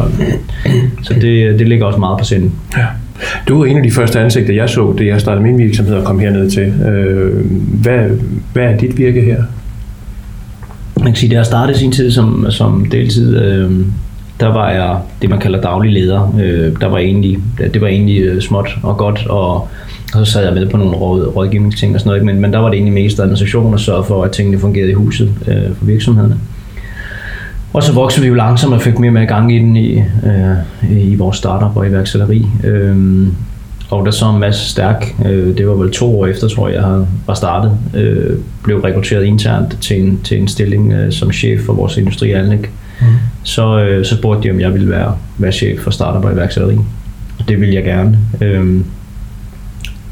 så 1.02 1.14
det, 1.14 1.58
det 1.58 1.68
ligger 1.68 1.86
også 1.86 1.98
meget 1.98 2.18
på 2.18 2.24
sinden. 2.24 2.52
Ja. 2.76 2.86
Du 3.48 3.62
er 3.62 3.66
en 3.66 3.76
af 3.76 3.82
de 3.82 3.90
første 3.90 4.20
ansigter, 4.20 4.54
jeg 4.54 4.70
så, 4.70 4.94
da 4.98 5.04
jeg 5.04 5.20
startede 5.20 5.44
min 5.44 5.58
virksomhed 5.58 5.94
og 5.94 6.04
kom 6.04 6.18
herned 6.18 6.50
til. 6.50 6.62
Øh, 6.62 7.46
hvad, 7.82 8.10
hvad 8.52 8.64
er 8.64 8.76
dit 8.76 8.98
virke 8.98 9.20
her? 9.20 9.42
Man 10.96 11.06
kan 11.06 11.16
sige, 11.16 11.30
da 11.30 11.36
jeg 11.36 11.46
startede 11.46 11.78
sin 11.78 11.92
tid 11.92 12.10
som, 12.10 12.46
som 12.50 12.86
deltid, 12.90 13.36
øh, 13.42 13.70
der 14.40 14.46
var 14.46 14.70
jeg 14.70 14.98
det, 15.22 15.30
man 15.30 15.38
kalder 15.38 15.60
daglig 15.60 15.92
leder. 15.92 16.34
Øh, 16.40 16.80
der 16.80 16.88
var 16.88 16.98
egentlig, 16.98 17.38
det 17.74 17.80
var 17.80 17.86
egentlig 17.86 18.22
øh, 18.22 18.40
småt 18.40 18.78
og 18.82 18.96
godt, 18.96 19.26
og, 19.26 19.54
og 20.14 20.26
så 20.26 20.32
sad 20.32 20.44
jeg 20.44 20.54
med 20.54 20.70
på 20.70 20.76
nogle 20.76 20.96
råd, 20.96 21.36
rådgivningsting 21.36 21.94
og 21.94 22.00
sådan 22.00 22.08
noget, 22.08 22.24
men, 22.24 22.40
men 22.40 22.52
der 22.52 22.58
var 22.58 22.68
det 22.68 22.74
egentlig 22.74 22.94
mest 22.94 23.20
administration 23.20 23.74
og 23.74 23.80
sørge 23.80 24.04
for, 24.04 24.24
at 24.24 24.30
tingene 24.30 24.58
fungerede 24.58 24.90
i 24.90 24.94
huset 24.94 25.30
øh, 25.48 25.76
for 25.78 25.84
virksomhederne. 25.84 26.36
Og 27.72 27.82
så 27.82 27.92
voksede 27.92 28.22
vi 28.22 28.28
jo 28.28 28.34
langsomt 28.34 28.74
og 28.74 28.80
fik 28.80 28.98
mere 28.98 29.10
med 29.10 29.26
gang 29.26 29.54
i 29.54 29.58
den 29.58 29.76
i, 29.76 29.98
øh, 29.98 30.56
i 30.90 31.14
vores 31.14 31.36
startup 31.36 31.76
og 31.76 31.86
iværksætteri. 31.86 32.46
Øh, 32.64 33.26
og 33.90 34.06
der 34.06 34.10
så 34.10 34.30
en 34.30 34.40
masse 34.40 34.70
stærk, 34.70 35.14
øh, 35.24 35.56
det 35.56 35.68
var 35.68 35.74
vel 35.74 35.92
to 35.92 36.20
år 36.20 36.26
efter, 36.26 36.48
tror 36.48 36.68
jeg, 36.68 36.76
jeg 36.76 37.06
var 37.26 37.34
startet, 37.34 37.72
øh, 37.94 38.38
blev 38.62 38.80
rekrutteret 38.80 39.24
internt 39.24 39.78
til 39.80 40.02
en, 40.02 40.20
til 40.24 40.40
en 40.40 40.48
stilling 40.48 40.92
øh, 40.92 41.12
som 41.12 41.32
chef 41.32 41.60
for 41.60 41.72
vores 41.72 41.96
industrianlæg. 41.96 42.70
Mm. 43.00 43.06
Så, 43.42 43.78
øh, 43.78 44.04
så 44.04 44.16
spurgte 44.16 44.48
de, 44.48 44.52
om 44.52 44.60
jeg 44.60 44.72
ville 44.72 44.90
være, 44.90 45.16
være 45.38 45.52
chef 45.52 45.80
for 45.80 45.90
startup 45.90 46.24
og 46.24 46.32
iværksætteri. 46.32 46.76
Og 47.38 47.48
det 47.48 47.60
ville 47.60 47.74
jeg 47.74 47.84
gerne. 47.84 48.18
Øh, 48.40 48.80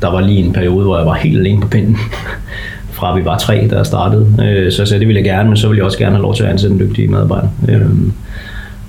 der 0.03 0.11
var 0.11 0.21
lige 0.21 0.45
en 0.45 0.53
periode, 0.53 0.85
hvor 0.85 0.99
jeg 0.99 1.07
var 1.07 1.15
helt 1.15 1.39
alene 1.39 1.61
på 1.61 1.69
pinden 1.69 1.97
fra 2.95 3.17
vi 3.19 3.25
var 3.25 3.39
tre, 3.39 3.69
der 3.71 3.83
startede. 3.83 4.27
Øh, 4.43 4.73
så 4.73 4.83
jeg 4.83 4.89
sagde, 4.89 5.01
det 5.01 5.09
ville 5.09 5.23
jeg 5.23 5.25
gerne, 5.25 5.49
men 5.49 5.57
så 5.57 5.69
ville 5.69 5.79
jeg 5.79 5.85
også 5.85 5.99
gerne 5.99 6.17
have 6.17 6.23
lov 6.23 6.35
til 6.35 6.45
at 6.45 6.51
ansætte 6.51 6.75
en 6.75 6.81
dygtig 6.81 7.11
medarbejder. 7.11 7.49
Øhm, 7.69 8.13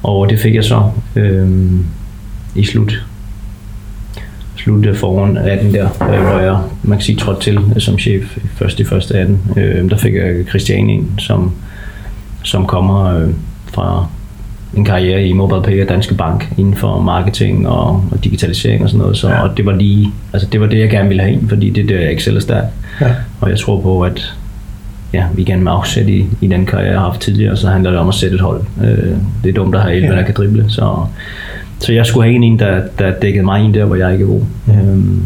og 0.03 0.29
det 0.29 0.39
fik 0.39 0.55
jeg 0.55 0.63
så 0.63 0.89
øhm, 1.15 1.85
i 2.55 2.65
slut 2.65 3.05
slut 4.65 4.97
foran 4.97 5.37
18 5.37 5.73
der, 5.73 5.85
øh, 5.85 6.21
hvor 6.21 6.39
jeg, 6.39 6.57
man 6.83 6.97
kan 6.97 7.05
sige, 7.05 7.17
trådte 7.17 7.41
til 7.41 7.59
som 7.77 7.99
chef 7.99 8.37
først 8.55 8.79
i 8.79 8.83
første 8.83 9.17
18. 9.17 9.39
Øh, 9.57 9.89
der 9.89 9.97
fik 9.97 10.15
jeg 10.15 10.45
Christian 10.49 10.89
ind, 10.89 11.07
som, 11.19 11.51
som 12.43 12.65
kommer 12.65 13.17
øh, 13.17 13.29
fra 13.65 14.07
en 14.75 14.85
karriere 14.85 15.27
i 15.27 15.33
MobilePay 15.33 15.83
og 15.83 15.89
Danske 15.89 16.15
Bank 16.15 16.53
inden 16.57 16.75
for 16.75 17.01
marketing 17.01 17.67
og, 17.67 18.03
og 18.11 18.23
digitalisering 18.23 18.83
og 18.83 18.89
sådan 18.89 18.99
noget. 18.99 19.17
Så, 19.17 19.29
ja. 19.29 19.41
Og 19.41 19.57
det 19.57 19.65
var 19.65 19.71
lige, 19.71 20.13
altså 20.33 20.47
det 20.51 20.61
var 20.61 20.67
det, 20.67 20.79
jeg 20.79 20.89
gerne 20.89 21.07
ville 21.07 21.23
have 21.23 21.33
ind, 21.33 21.49
fordi 21.49 21.69
det 21.69 21.83
er 21.83 21.87
der, 21.87 21.99
jeg 21.99 22.13
exceller 22.13 22.41
stærkt. 22.41 22.67
Ja. 23.01 23.07
Og 23.41 23.49
jeg 23.49 23.59
tror 23.59 23.81
på, 23.81 24.01
at 24.01 24.35
ja, 25.13 25.25
vi 25.35 25.43
gerne 25.43 25.63
med 25.63 25.71
afsæt 25.71 26.07
i, 26.07 26.25
i 26.41 26.47
den 26.47 26.65
karriere, 26.65 26.91
jeg 26.91 26.99
har 26.99 27.07
haft 27.09 27.21
tidligere, 27.21 27.57
så 27.57 27.69
handler 27.69 27.91
det 27.91 27.99
om 27.99 28.07
at 28.07 28.15
sætte 28.15 28.35
et 28.35 28.41
hold. 28.41 28.61
Øh, 28.83 29.15
det 29.43 29.49
er 29.49 29.53
dumt 29.53 29.75
at 29.75 29.81
have 29.81 29.95
11, 29.95 30.13
ja. 30.13 30.19
der 30.19 30.25
kan 30.25 30.33
drible. 30.33 30.65
Så, 30.67 31.05
så 31.79 31.93
jeg 31.93 32.05
skulle 32.05 32.31
have 32.31 32.45
en, 32.45 32.59
der, 32.59 32.81
der 32.99 33.19
dækkede 33.21 33.45
mig 33.45 33.63
ind 33.63 33.73
der, 33.73 33.85
hvor 33.85 33.95
jeg 33.95 34.13
ikke 34.13 34.23
er 34.23 34.27
god. 34.27 34.41
Ja. 34.67 34.73
Øhm, 34.73 35.21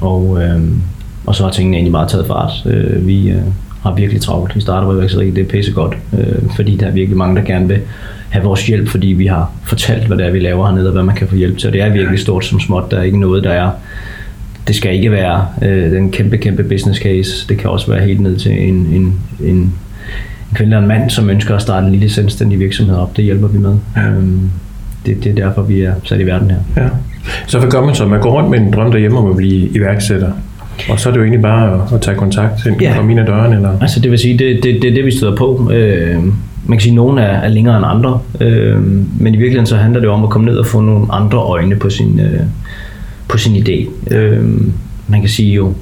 og, 0.00 0.42
øhm, 0.42 0.82
og 1.26 1.34
så 1.34 1.44
har 1.44 1.50
tingene 1.50 1.76
egentlig 1.76 1.92
bare 1.92 2.08
taget 2.08 2.26
fart. 2.26 2.66
Øh, 2.66 3.06
vi 3.06 3.30
øh, 3.30 3.42
har 3.82 3.94
virkelig 3.94 4.22
travlt. 4.22 4.56
Vi 4.56 4.60
starter 4.60 4.86
på 4.86 4.94
iværksætteri, 4.94 5.30
det 5.30 5.38
er 5.38 5.48
pisse 5.48 5.72
godt, 5.72 5.96
øh, 6.18 6.50
fordi 6.56 6.76
der 6.76 6.86
er 6.86 6.90
virkelig 6.90 7.18
mange, 7.18 7.36
der 7.36 7.42
gerne 7.42 7.68
vil 7.68 7.80
have 8.28 8.44
vores 8.44 8.66
hjælp, 8.66 8.88
fordi 8.88 9.06
vi 9.06 9.26
har 9.26 9.52
fortalt, 9.64 10.06
hvad 10.06 10.16
det 10.16 10.26
er, 10.26 10.30
vi 10.30 10.38
laver 10.38 10.66
hernede, 10.66 10.86
og 10.86 10.92
hvad 10.92 11.02
man 11.02 11.16
kan 11.16 11.28
få 11.28 11.36
hjælp 11.36 11.58
til. 11.58 11.66
Og 11.66 11.72
det 11.72 11.82
er 11.82 11.92
virkelig 11.92 12.18
stort 12.18 12.44
som 12.44 12.60
småt. 12.60 12.90
Der 12.90 12.98
er 12.98 13.02
ikke 13.02 13.20
noget, 13.20 13.44
der 13.44 13.50
er 13.50 13.70
det 14.68 14.76
skal 14.76 14.94
ikke 14.94 15.10
være 15.10 15.46
øh, 15.62 15.90
den 15.90 16.10
kæmpe, 16.10 16.36
kæmpe 16.36 16.64
business 16.64 17.00
case. 17.00 17.48
Det 17.48 17.58
kan 17.58 17.70
også 17.70 17.90
være 17.92 18.04
helt 18.06 18.20
ned 18.20 18.36
til 18.36 18.68
en, 18.68 18.74
en, 18.74 19.20
en, 19.40 19.48
en 19.48 19.74
kvinde 20.54 20.76
eller 20.76 20.82
en 20.82 20.88
mand, 20.88 21.10
som 21.10 21.30
ønsker 21.30 21.54
at 21.54 21.62
starte 21.62 21.86
en 21.86 21.92
lille 21.92 22.10
selvstændig 22.10 22.60
virksomhed 22.60 22.96
op. 22.96 23.16
Det 23.16 23.24
hjælper 23.24 23.48
vi 23.48 23.58
med. 23.58 23.76
Ja. 23.96 24.02
Øhm, 24.02 24.50
det, 25.06 25.24
det 25.24 25.30
er 25.30 25.34
derfor, 25.34 25.62
vi 25.62 25.80
er 25.80 25.94
sat 26.04 26.20
i 26.20 26.26
verden 26.26 26.50
her. 26.50 26.82
Ja. 26.82 26.88
Så 27.46 27.58
hvad 27.58 27.70
gør 27.70 27.84
man 27.84 27.94
så? 27.94 28.06
Man 28.06 28.20
går 28.20 28.30
rundt 28.30 28.50
med 28.50 28.58
en 28.58 28.72
drøm 28.72 28.90
derhjemme 28.90 29.18
om 29.18 29.30
at 29.30 29.36
blive 29.36 29.68
iværksætter. 29.68 30.32
Og 30.88 31.00
så 31.00 31.08
er 31.08 31.12
det 31.12 31.18
jo 31.18 31.24
egentlig 31.24 31.42
bare 31.42 31.74
at, 31.74 31.92
at 31.92 32.00
tage 32.00 32.16
kontakt 32.16 32.62
til 32.62 32.74
ja. 32.80 33.02
mine 33.02 33.26
døren? 33.26 33.52
Eller? 33.52 33.80
Altså 33.80 34.00
det 34.00 34.10
vil 34.10 34.18
sige, 34.18 34.38
det 34.38 34.50
er 34.50 34.60
det, 34.60 34.82
det, 34.82 34.96
det, 34.96 35.04
vi 35.04 35.10
støder 35.10 35.36
på. 35.36 35.70
Øh, 35.72 36.22
man 36.66 36.78
kan 36.78 36.82
sige, 36.82 36.92
at 36.92 36.96
nogle 36.96 37.22
er, 37.22 37.40
er 37.40 37.48
længere 37.48 37.76
end 37.76 37.86
andre. 37.88 38.20
Øh, 38.40 38.82
men 39.20 39.34
i 39.34 39.36
virkeligheden 39.36 39.66
så 39.66 39.76
handler 39.76 40.00
det 40.00 40.08
om 40.08 40.24
at 40.24 40.30
komme 40.30 40.46
ned 40.46 40.56
og 40.56 40.66
få 40.66 40.80
nogle 40.80 41.06
andre 41.10 41.38
øjne 41.38 41.76
på 41.76 41.90
sin, 41.90 42.20
øh, 42.20 42.40
på 43.28 43.38
sin 43.38 43.56
idé. 43.56 43.88
Øh, 44.14 44.44
man 45.08 45.20
kan 45.20 45.28
sige 45.28 45.54
jo, 45.54 45.74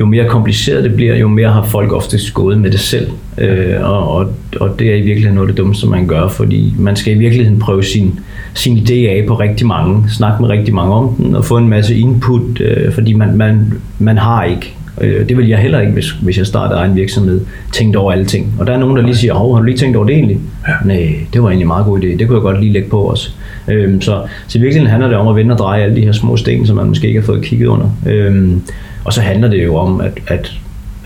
jo 0.00 0.06
mere 0.06 0.28
kompliceret 0.28 0.84
det 0.84 0.94
bliver, 0.94 1.16
jo 1.16 1.28
mere 1.28 1.52
har 1.52 1.64
folk 1.64 1.92
ofte 1.92 2.18
gået 2.34 2.58
med 2.58 2.70
det 2.70 2.80
selv. 2.80 3.10
Øh, 3.38 3.74
og, 3.80 4.10
og, 4.10 4.32
og 4.60 4.78
det 4.78 4.90
er 4.90 4.94
i 4.94 5.00
virkeligheden 5.00 5.34
noget 5.34 5.48
af 5.48 5.52
det 5.54 5.58
dummeste, 5.58 5.86
man 5.86 6.06
gør, 6.06 6.28
fordi 6.28 6.74
man 6.78 6.96
skal 6.96 7.16
i 7.16 7.18
virkeligheden 7.18 7.58
prøve 7.58 7.84
sin, 7.84 8.20
sin 8.54 8.78
idé 8.78 8.94
af 8.94 9.24
på 9.28 9.34
rigtig 9.34 9.66
mange, 9.66 10.10
snakke 10.10 10.42
med 10.42 10.50
rigtig 10.50 10.74
mange 10.74 10.94
om 10.94 11.14
den, 11.14 11.34
og 11.34 11.44
få 11.44 11.56
en 11.56 11.68
masse 11.68 11.96
input, 11.98 12.60
øh, 12.60 12.92
fordi 12.92 13.12
man, 13.12 13.36
man, 13.36 13.72
man 13.98 14.18
har 14.18 14.44
ikke 14.44 14.75
Øh, 15.00 15.28
det 15.28 15.36
vil 15.36 15.48
jeg 15.48 15.58
heller 15.58 15.80
ikke, 15.80 15.92
hvis, 15.92 16.10
hvis 16.10 16.38
jeg 16.38 16.46
startede 16.46 16.78
egen 16.78 16.96
virksomhed, 16.96 17.40
tænkt 17.72 17.96
over 17.96 18.12
alle 18.12 18.24
ting. 18.24 18.54
Og 18.58 18.66
der 18.66 18.72
er 18.72 18.78
nogen, 18.78 18.96
der 18.96 19.02
lige 19.02 19.16
siger, 19.16 19.34
har 19.34 19.42
du 19.42 19.62
lige 19.62 19.76
tænkt 19.76 19.96
over 19.96 20.06
det 20.06 20.14
egentlig? 20.14 20.38
Ja. 20.68 20.72
Nej, 20.84 21.14
det 21.32 21.42
var 21.42 21.48
egentlig 21.48 21.64
en 21.64 21.68
meget 21.68 21.86
god 21.86 21.98
idé. 21.98 22.06
Det 22.06 22.28
kunne 22.28 22.36
jeg 22.36 22.42
godt 22.42 22.60
lige 22.60 22.72
lægge 22.72 22.88
på 22.88 23.10
os. 23.10 23.36
Øhm, 23.68 24.00
så, 24.00 24.22
så 24.46 24.58
i 24.58 24.60
virkeligheden 24.60 24.90
handler 24.90 25.08
det 25.08 25.16
om 25.16 25.28
at 25.28 25.36
vende 25.36 25.52
og 25.52 25.58
dreje 25.58 25.82
alle 25.82 25.96
de 25.96 26.00
her 26.00 26.12
små 26.12 26.36
sten, 26.36 26.66
som 26.66 26.76
man 26.76 26.86
måske 26.86 27.06
ikke 27.06 27.20
har 27.20 27.26
fået 27.26 27.42
kigget 27.42 27.66
under. 27.66 27.86
Øhm, 28.06 28.62
og 29.04 29.12
så 29.12 29.20
handler 29.20 29.48
det 29.48 29.64
jo 29.64 29.76
om, 29.76 30.00
at, 30.00 30.12
at 30.26 30.52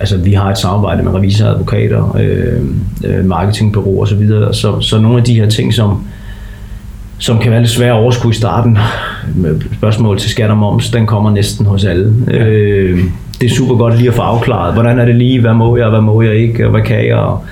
altså, 0.01 0.17
vi 0.17 0.33
har 0.33 0.51
et 0.51 0.59
samarbejde 0.59 1.03
med 1.03 1.15
revisorer, 1.15 1.51
advokater, 1.51 2.17
øh, 2.21 2.61
øh, 3.05 3.25
marketingbureauer 3.25 4.03
osv., 4.03 4.29
så, 4.53 4.81
så 4.81 5.01
nogle 5.01 5.19
af 5.19 5.25
de 5.25 5.35
her 5.35 5.49
ting, 5.49 5.75
som 5.75 6.05
som 7.21 7.39
kan 7.39 7.51
være 7.51 7.61
lidt 7.61 7.71
svært 7.71 7.89
at 7.89 7.95
overskue 7.95 8.31
i 8.31 8.35
starten. 8.35 8.79
Med 9.43 9.61
spørgsmål 9.75 10.19
til 10.19 10.31
skat 10.31 10.51
og 10.51 10.57
moms, 10.57 10.91
den 10.91 11.07
kommer 11.07 11.31
næsten 11.31 11.67
hos 11.67 11.85
alle. 11.85 12.15
Ja. 12.31 12.47
Øh, 12.47 13.05
det 13.41 13.51
er 13.51 13.55
super 13.55 13.75
godt 13.75 13.97
lige 13.97 14.09
at 14.09 14.15
få 14.15 14.23
afklaret, 14.23 14.75
hvordan 14.75 14.99
er 14.99 15.05
det 15.05 15.15
lige, 15.15 15.41
hvad 15.41 15.55
må 15.55 15.77
jeg, 15.77 15.89
hvad 15.89 16.01
må 16.01 16.23
jeg 16.23 16.35
ikke, 16.35 16.65
og 16.65 16.71
hvad 16.71 16.83
kan 16.83 17.07
jeg, 17.07 17.17
og 17.17 17.45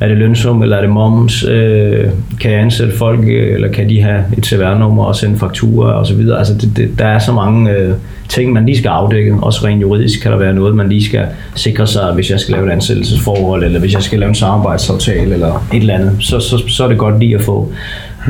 er 0.00 0.08
det 0.08 0.16
lønsum, 0.16 0.62
eller 0.62 0.76
er 0.76 0.80
det 0.80 0.90
moms? 0.90 1.44
Øh, 1.44 2.08
kan 2.40 2.50
jeg 2.50 2.60
ansætte 2.60 2.96
folk, 2.96 3.28
eller 3.28 3.68
kan 3.68 3.88
de 3.88 4.02
have 4.02 4.24
et 4.38 4.46
CVR-nummer 4.46 5.04
og 5.04 5.16
sende 5.16 5.38
fakturer 5.38 5.92
og 5.92 6.06
så 6.06 6.14
videre? 6.14 6.38
Altså, 6.38 6.54
det, 6.54 6.76
det, 6.76 6.98
der 6.98 7.06
er 7.06 7.18
så 7.18 7.32
mange 7.32 7.70
øh, 7.70 7.94
ting, 8.28 8.52
man 8.52 8.66
lige 8.66 8.78
skal 8.78 8.88
afdække. 8.88 9.34
Også 9.42 9.66
rent 9.66 9.82
juridisk 9.82 10.22
kan 10.22 10.32
der 10.32 10.38
være 10.38 10.54
noget, 10.54 10.74
man 10.74 10.88
lige 10.88 11.04
skal 11.04 11.26
sikre 11.54 11.86
sig, 11.86 12.12
hvis 12.14 12.30
jeg 12.30 12.40
skal 12.40 12.54
lave 12.54 12.66
et 12.66 12.72
ansættelsesforhold, 12.72 13.64
eller 13.64 13.80
hvis 13.80 13.94
jeg 13.94 14.02
skal 14.02 14.18
lave 14.18 14.28
en 14.28 14.34
samarbejdsaftale, 14.34 15.32
eller 15.32 15.66
et 15.72 15.80
eller 15.80 15.94
andet. 15.94 16.16
Så, 16.20 16.40
så, 16.40 16.62
så 16.68 16.84
er 16.84 16.88
det 16.88 16.98
godt 16.98 17.18
lige 17.18 17.34
at 17.34 17.40
få 17.40 17.72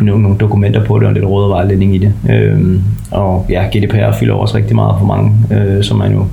nogle, 0.02 0.22
nogle 0.22 0.38
dokumenter 0.38 0.84
på 0.84 0.98
det, 0.98 1.08
og 1.08 1.14
lidt 1.14 1.24
råd 1.24 1.44
og 1.44 1.50
vejledning 1.50 1.94
i 1.94 1.98
det. 1.98 2.12
Øh, 2.30 2.80
og 3.10 3.46
ja, 3.50 3.64
GDPR 3.76 4.18
fylder 4.20 4.34
også 4.34 4.56
rigtig 4.56 4.74
meget 4.74 4.96
for 4.98 5.06
mange, 5.06 5.32
øh, 5.50 5.84
som 5.84 5.98
man 5.98 6.12
jo 6.12 6.26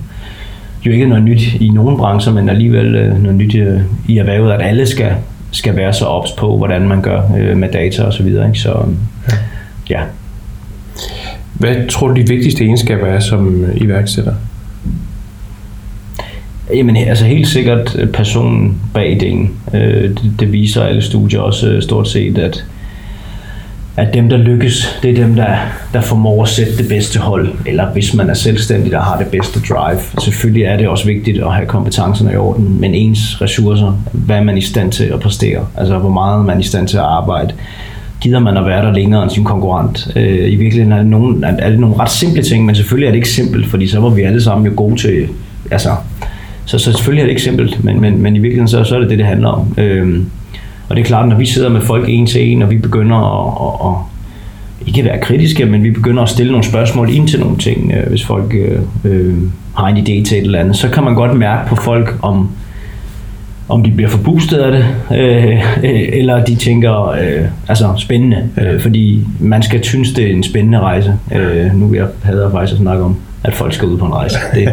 jo 0.85 0.91
ikke 0.91 1.05
noget 1.05 1.23
nyt 1.23 1.53
i 1.53 1.69
nogen 1.69 1.97
brancher, 1.97 2.33
men 2.33 2.49
alligevel 2.49 2.95
øh, 2.95 3.23
noget 3.23 3.37
nyt 3.37 3.55
øh, 3.55 3.81
i 4.07 4.17
erhvervet, 4.17 4.51
at 4.51 4.61
alle 4.61 4.85
skal, 4.85 5.11
skal 5.51 5.75
være 5.75 5.93
så 5.93 6.05
ops 6.05 6.31
på, 6.31 6.57
hvordan 6.57 6.87
man 6.87 7.01
gør 7.01 7.21
øh, 7.37 7.57
med 7.57 7.71
data 7.71 8.03
og 8.03 8.13
så 8.13 8.23
videre. 8.23 8.47
Ikke? 8.47 8.59
Så 8.59 8.85
ja. 9.89 10.01
Hvad 11.53 11.75
tror 11.89 12.07
du 12.07 12.13
de 12.13 12.27
vigtigste 12.27 12.63
egenskaber 12.63 13.07
er 13.07 13.19
som 13.19 13.65
iværksætter? 13.75 14.33
Jamen 16.75 16.97
altså 16.97 17.25
helt 17.25 17.47
sikkert 17.47 17.97
personen 18.13 18.81
bag 18.93 19.11
ideen. 19.11 19.53
Det, 19.71 20.31
det 20.39 20.51
viser 20.51 20.83
alle 20.83 21.01
studier 21.01 21.39
også 21.39 21.81
stort 21.81 22.07
set, 22.07 22.37
at 22.37 22.65
at 23.97 24.13
dem, 24.13 24.29
der 24.29 24.37
lykkes, 24.37 24.99
det 25.03 25.11
er 25.11 25.15
dem, 25.15 25.35
der, 25.35 25.55
der 25.93 26.01
formår 26.01 26.43
at 26.43 26.49
sætte 26.49 26.77
det 26.77 26.87
bedste 26.87 27.19
hold, 27.19 27.49
eller 27.65 27.85
hvis 27.85 28.13
man 28.13 28.29
er 28.29 28.33
selvstændig, 28.33 28.91
der 28.91 28.99
har 28.99 29.17
det 29.17 29.27
bedste 29.27 29.59
drive. 29.59 29.99
Selvfølgelig 30.19 30.63
er 30.63 30.77
det 30.77 30.87
også 30.87 31.05
vigtigt 31.05 31.43
at 31.43 31.53
have 31.53 31.67
kompetencerne 31.67 32.33
i 32.33 32.35
orden, 32.35 32.81
men 32.81 32.95
ens 32.95 33.41
ressourcer, 33.41 34.01
hvad 34.11 34.37
er 34.37 34.43
man 34.43 34.57
i 34.57 34.61
stand 34.61 34.91
til 34.91 35.03
at 35.03 35.19
præstere, 35.19 35.65
altså 35.77 35.97
hvor 35.97 36.09
meget 36.09 36.39
er 36.39 36.43
man 36.43 36.59
i 36.59 36.63
stand 36.63 36.87
til 36.87 36.97
at 36.97 37.03
arbejde, 37.03 37.53
gider 38.21 38.39
man 38.39 38.57
at 38.57 38.65
være 38.65 38.85
der 38.85 38.91
længere 38.91 39.23
end 39.23 39.31
sin 39.31 39.43
konkurrent. 39.43 40.11
Øh, 40.15 40.51
I 40.51 40.55
virkeligheden 40.55 40.91
er 40.91 40.97
det, 40.97 41.05
nogle, 41.05 41.47
er 41.59 41.69
det 41.69 41.79
nogle 41.79 41.95
ret 41.99 42.11
simple 42.11 42.43
ting, 42.43 42.65
men 42.65 42.75
selvfølgelig 42.75 43.07
er 43.07 43.11
det 43.11 43.17
ikke 43.17 43.29
simpelt, 43.29 43.67
fordi 43.67 43.87
så 43.87 43.99
var 43.99 44.09
vi 44.09 44.21
alle 44.21 44.41
sammen 44.41 44.67
jo 44.67 44.73
gode 44.75 44.95
til, 44.95 45.27
altså, 45.71 45.89
så, 46.65 46.77
så 46.77 46.91
selvfølgelig 46.91 47.21
er 47.21 47.25
det 47.25 47.31
ikke 47.31 47.41
simpelt, 47.41 47.83
men, 47.83 48.01
men, 48.01 48.21
men 48.21 48.35
i 48.35 48.39
virkeligheden 48.39 48.67
så, 48.67 48.83
så 48.83 48.95
er 48.95 48.99
det 48.99 49.09
det, 49.09 49.17
det 49.17 49.27
handler 49.27 49.47
om. 49.47 49.73
Øh, 49.77 50.19
og 50.89 50.95
det 50.95 51.01
er 51.01 51.05
klart, 51.05 51.29
når 51.29 51.35
vi 51.35 51.45
sidder 51.45 51.69
med 51.69 51.81
folk 51.81 52.05
en 52.09 52.27
til 52.27 52.51
en, 52.51 52.61
og 52.61 52.69
vi 52.69 52.77
begynder 52.77 53.17
at, 53.17 53.87
at, 53.87 53.91
at 53.91 54.13
ikke 54.87 55.03
være 55.03 55.21
kritiske, 55.21 55.65
men 55.65 55.83
vi 55.83 55.91
begynder 55.91 56.23
at 56.23 56.29
stille 56.29 56.51
nogle 56.51 56.65
spørgsmål 56.65 57.09
ind 57.09 57.27
til 57.27 57.39
nogle 57.39 57.57
ting, 57.57 57.91
øh, 57.91 58.09
hvis 58.09 58.25
folk 58.25 58.53
øh, 58.53 58.79
øh, 59.03 59.37
har 59.77 59.87
en 59.87 59.97
idé 59.97 60.25
til 60.25 60.37
et 60.37 60.43
eller 60.43 60.59
andet, 60.59 60.75
så 60.75 60.89
kan 60.89 61.03
man 61.03 61.15
godt 61.15 61.37
mærke 61.37 61.69
på 61.69 61.75
folk, 61.75 62.15
om, 62.21 62.49
om 63.69 63.83
de 63.83 63.91
bliver 63.91 64.09
forboostet 64.09 64.57
af 64.57 64.71
det, 64.71 64.85
øh, 65.17 65.57
øh, 65.83 66.09
eller 66.13 66.45
de 66.45 66.55
tænker, 66.55 67.09
øh, 67.09 67.45
altså 67.67 67.93
spændende, 67.97 68.49
øh, 68.61 68.81
fordi 68.81 69.27
man 69.39 69.63
skal 69.63 69.83
synes, 69.83 70.11
det 70.11 70.25
er 70.25 70.33
en 70.33 70.43
spændende 70.43 70.79
rejse. 70.79 71.13
Øh, 71.35 71.75
nu 71.75 71.87
vil 71.87 71.97
jeg 71.97 72.07
hader 72.23 72.51
faktisk 72.51 72.73
at 72.73 72.79
snakke 72.79 73.03
om 73.03 73.17
at 73.43 73.53
folk 73.53 73.73
skal 73.73 73.87
ud 73.87 73.97
på 73.97 74.05
en 74.05 74.13
rejse. 74.13 74.37
Det, 74.53 74.65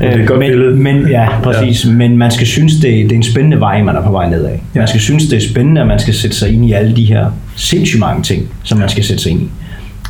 det 0.00 0.08
er 0.08 0.20
et 0.20 0.28
godt 0.28 0.38
men, 0.38 0.50
billede. 0.50 0.76
Men, 0.76 1.08
ja, 1.08 1.40
præcis. 1.42 1.84
Ja. 1.84 1.90
Men 1.90 2.16
man 2.16 2.30
skal 2.30 2.46
synes, 2.46 2.74
det, 2.74 2.82
det 2.82 3.12
er 3.12 3.16
en 3.16 3.22
spændende 3.22 3.60
vej, 3.60 3.82
man 3.82 3.96
er 3.96 4.02
på 4.02 4.10
vej 4.10 4.30
nedad. 4.30 4.50
Ja. 4.50 4.78
Man 4.78 4.88
skal 4.88 5.00
synes, 5.00 5.26
det 5.26 5.36
er 5.36 5.48
spændende, 5.50 5.80
at 5.80 5.86
man 5.86 5.98
skal 5.98 6.14
sætte 6.14 6.36
sig 6.36 6.54
ind 6.54 6.64
i 6.64 6.72
alle 6.72 6.96
de 6.96 7.04
her 7.04 7.30
sindssygt 7.56 8.00
mange 8.00 8.22
ting, 8.22 8.48
som 8.62 8.78
man 8.78 8.88
skal 8.88 9.04
sætte 9.04 9.22
sig 9.22 9.32
ind 9.32 9.42
i. 9.42 9.48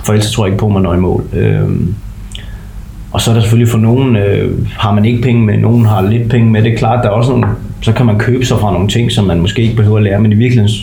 For 0.05 0.13
ellers 0.13 0.33
tror 0.33 0.45
jeg 0.45 0.53
ikke 0.53 0.61
på, 0.61 0.67
at 0.67 0.73
man 0.73 0.83
når 0.83 0.95
i 0.95 0.99
mål. 0.99 1.25
Øhm, 1.33 1.95
og 3.13 3.21
så 3.21 3.31
er 3.31 3.35
der 3.35 3.41
selvfølgelig 3.41 3.69
for 3.69 3.79
nogen, 3.79 4.17
øh, 4.17 4.69
har 4.79 4.95
man 4.95 5.05
ikke 5.05 5.23
penge 5.23 5.47
med, 5.47 5.59
nogen 5.59 5.87
har 5.87 6.03
lidt 6.03 6.31
penge 6.31 6.51
med. 6.51 6.63
Det 6.63 6.73
er 6.73 6.77
klart, 6.77 7.05
der 7.05 7.11
er 7.11 7.15
også 7.15 7.31
nogle, 7.31 7.47
så 7.81 7.93
kan 7.93 8.07
man 8.07 8.19
købe 8.19 8.45
sig 8.45 8.59
fra 8.59 8.73
nogle 8.73 8.89
ting, 8.89 9.13
som 9.13 9.25
man 9.25 9.41
måske 9.41 9.63
ikke 9.63 9.77
behøver 9.77 9.97
at 9.97 10.03
lære, 10.03 10.21
men 10.21 10.33
i 10.33 10.35
virkeligheden, 10.35 10.75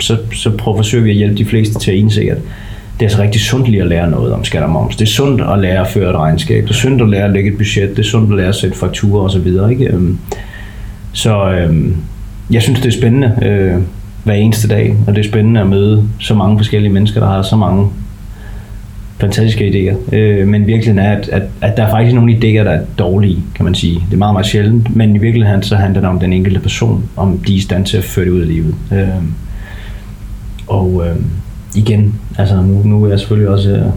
så, 0.00 0.16
så 0.32 0.50
prøver 0.50 0.76
forsøger 0.76 1.04
vi 1.04 1.10
at 1.10 1.16
hjælpe 1.16 1.36
de 1.36 1.44
fleste 1.44 1.78
til 1.78 1.90
at 1.90 1.96
indse, 1.96 2.20
at 2.30 2.38
det 3.00 3.06
er 3.06 3.10
så 3.10 3.22
rigtig 3.22 3.40
sundt 3.40 3.68
lige 3.68 3.82
at 3.82 3.88
lære 3.88 4.10
noget 4.10 4.32
om 4.32 4.44
skat 4.44 4.62
og 4.62 4.70
moms. 4.70 4.96
Det 4.96 5.04
er 5.04 5.10
sundt 5.10 5.40
at 5.40 5.58
lære 5.58 5.80
at 5.80 5.86
føre 5.86 6.10
et 6.10 6.16
regnskab. 6.16 6.62
Det 6.62 6.70
er 6.70 6.74
sundt 6.74 7.02
at 7.02 7.08
lære 7.08 7.24
at 7.24 7.30
lægge 7.30 7.50
et 7.50 7.56
budget. 7.56 7.90
Det 7.90 7.98
er 7.98 8.08
sundt 8.08 8.30
at 8.30 8.36
lære 8.36 8.48
at 8.48 8.54
sætte 8.54 8.78
fakturer 8.78 9.24
osv. 9.24 9.46
Ikke? 9.70 9.86
Øhm, 9.86 10.18
så 11.12 11.50
øh, 11.50 11.86
jeg 12.50 12.62
synes, 12.62 12.80
det 12.80 12.88
er 12.88 12.98
spændende 12.98 13.38
øh, 13.42 13.82
hver 14.24 14.34
eneste 14.34 14.68
dag, 14.68 14.96
og 15.06 15.14
det 15.14 15.24
er 15.24 15.28
spændende 15.28 15.60
at 15.60 15.66
møde 15.66 16.08
så 16.18 16.34
mange 16.34 16.58
forskellige 16.58 16.92
mennesker, 16.92 17.20
der 17.20 17.26
har 17.26 17.42
så 17.42 17.56
mange 17.56 17.88
fantastiske 19.20 19.68
idéer. 19.68 20.14
Øh, 20.14 20.48
men 20.48 20.66
virkeligheden 20.66 20.98
er, 20.98 21.16
at, 21.16 21.28
at, 21.28 21.42
at 21.60 21.76
der 21.76 21.82
er 21.82 21.90
faktisk 21.90 22.14
nogle 22.14 22.32
idéer, 22.32 22.64
der 22.64 22.70
er 22.70 22.84
dårlige, 22.98 23.42
kan 23.54 23.64
man 23.64 23.74
sige. 23.74 23.94
Det 23.94 24.14
er 24.14 24.18
meget, 24.18 24.34
meget 24.34 24.46
sjældent, 24.46 24.96
men 24.96 25.16
i 25.16 25.18
virkeligheden 25.18 25.62
så 25.62 25.76
handler 25.76 26.00
det 26.00 26.10
om 26.10 26.20
den 26.20 26.32
enkelte 26.32 26.60
person, 26.60 27.04
om 27.16 27.38
de 27.38 27.52
er 27.52 27.56
i 27.56 27.60
stand 27.60 27.86
til 27.86 27.96
at 27.96 28.04
føre 28.04 28.24
det 28.24 28.30
ud 28.30 28.40
af 28.40 28.48
livet. 28.48 28.74
Øh, 28.92 29.08
og 30.66 31.02
øh, 31.06 31.16
igen, 31.74 32.14
altså 32.38 32.56
nu, 32.56 32.82
nu 32.84 33.04
er 33.04 33.08
jeg 33.08 33.18
selvfølgelig 33.18 33.48
også 33.48 33.70
uh, 33.70 33.92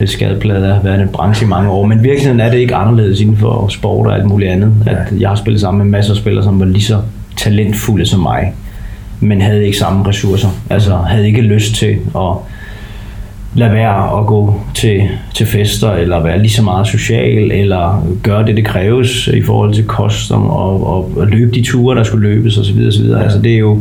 lidt 0.00 0.10
skadepladet 0.10 0.64
af 0.64 0.76
at 0.76 0.84
være 0.84 0.96
i 0.96 1.00
den 1.00 1.08
branche 1.08 1.46
i 1.46 1.48
mange 1.48 1.70
år, 1.70 1.86
men 1.86 2.02
virkeligheden 2.02 2.40
er 2.40 2.50
det 2.50 2.58
ikke 2.58 2.74
anderledes 2.74 3.20
inden 3.20 3.36
for 3.36 3.68
sport 3.68 4.06
og 4.06 4.14
alt 4.14 4.26
muligt 4.26 4.50
andet. 4.50 4.72
Ja. 4.86 4.90
At 4.90 5.20
jeg 5.20 5.28
har 5.28 5.36
spillet 5.36 5.60
sammen 5.60 5.78
med 5.82 5.98
masser 5.98 6.12
af 6.12 6.16
spillere, 6.16 6.44
som 6.44 6.60
var 6.60 6.66
lige 6.66 6.82
så 6.82 7.00
talentfulde 7.36 8.06
som 8.06 8.20
mig, 8.20 8.52
men 9.20 9.40
havde 9.40 9.66
ikke 9.66 9.78
samme 9.78 10.08
ressourcer. 10.08 10.48
Altså 10.70 10.96
havde 10.96 11.26
ikke 11.26 11.40
lyst 11.40 11.74
til 11.74 11.96
at 12.16 12.32
lade 13.54 13.72
være 13.72 14.20
at 14.20 14.26
gå 14.26 14.60
til, 14.74 15.08
til 15.34 15.46
fester, 15.46 15.92
eller 15.92 16.22
være 16.22 16.38
lige 16.38 16.50
så 16.50 16.62
meget 16.62 16.86
social, 16.86 17.52
eller 17.52 18.06
gøre 18.22 18.46
det, 18.46 18.56
det 18.56 18.64
kræves 18.64 19.28
i 19.28 19.42
forhold 19.42 19.74
til 19.74 19.84
kost, 19.84 20.32
og, 20.32 20.86
og, 20.86 21.12
og 21.16 21.26
løbe 21.26 21.54
de 21.54 21.62
ture, 21.62 21.96
der 21.96 22.02
skulle 22.02 22.28
løbes 22.28 22.58
osv. 22.58 22.86
osv. 22.88 23.04
Ja. 23.04 23.22
Altså 23.22 23.38
det 23.38 23.54
er 23.54 23.58
jo 23.58 23.80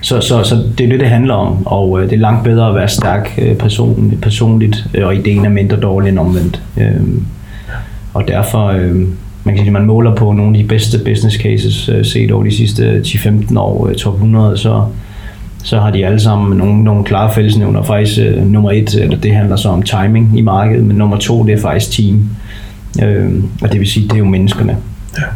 så, 0.00 0.20
så, 0.20 0.42
så 0.42 0.54
det 0.78 0.84
er 0.84 0.88
det, 0.88 1.00
det 1.00 1.08
handler 1.08 1.34
om, 1.34 1.66
og 1.66 2.02
øh, 2.02 2.10
det 2.10 2.16
er 2.16 2.20
langt 2.20 2.44
bedre 2.44 2.68
at 2.68 2.74
være 2.74 2.88
stærk 2.88 3.38
øh, 3.38 3.56
person, 3.56 4.18
personligt, 4.22 4.86
øh, 4.94 5.06
og 5.06 5.14
ideen 5.14 5.44
er 5.44 5.48
mindre 5.48 5.76
dårlig 5.76 6.08
end 6.08 6.18
omvendt. 6.18 6.62
Øh, 6.76 7.00
og 8.14 8.28
derfor, 8.28 8.66
øh, 8.66 8.94
man 9.44 9.54
kan 9.54 9.58
sige, 9.58 9.70
man 9.70 9.86
måler 9.86 10.14
på 10.14 10.32
nogle 10.32 10.58
af 10.58 10.62
de 10.62 10.68
bedste 10.68 10.98
business 11.04 11.36
cases 11.36 11.88
øh, 11.88 12.04
set 12.04 12.30
over 12.30 12.44
de 12.44 12.56
sidste 12.56 13.00
10-15 13.00 13.58
år, 13.58 13.88
øh, 13.88 13.94
top 13.94 14.14
100, 14.14 14.58
så, 14.58 14.84
så 15.64 15.80
har 15.80 15.90
de 15.90 16.06
alle 16.06 16.20
sammen 16.20 16.58
nogle, 16.58 16.84
nogle 16.84 17.04
klare 17.04 17.34
fællesnævner. 17.34 17.82
Faktisk 17.82 18.20
øh, 18.20 18.46
nummer 18.46 18.70
et, 18.70 18.94
eller 18.94 19.16
det 19.16 19.34
handler 19.34 19.56
så 19.56 19.68
om 19.68 19.82
timing 19.82 20.38
i 20.38 20.40
markedet, 20.40 20.84
men 20.84 20.96
nummer 20.96 21.16
to, 21.16 21.44
det 21.44 21.52
er 21.52 21.60
faktisk 21.60 21.90
team. 21.90 22.28
Øh, 23.02 23.30
og 23.62 23.72
det 23.72 23.80
vil 23.80 23.88
sige, 23.88 24.08
det 24.08 24.12
er 24.14 24.18
jo 24.18 24.24
menneskerne 24.24 24.76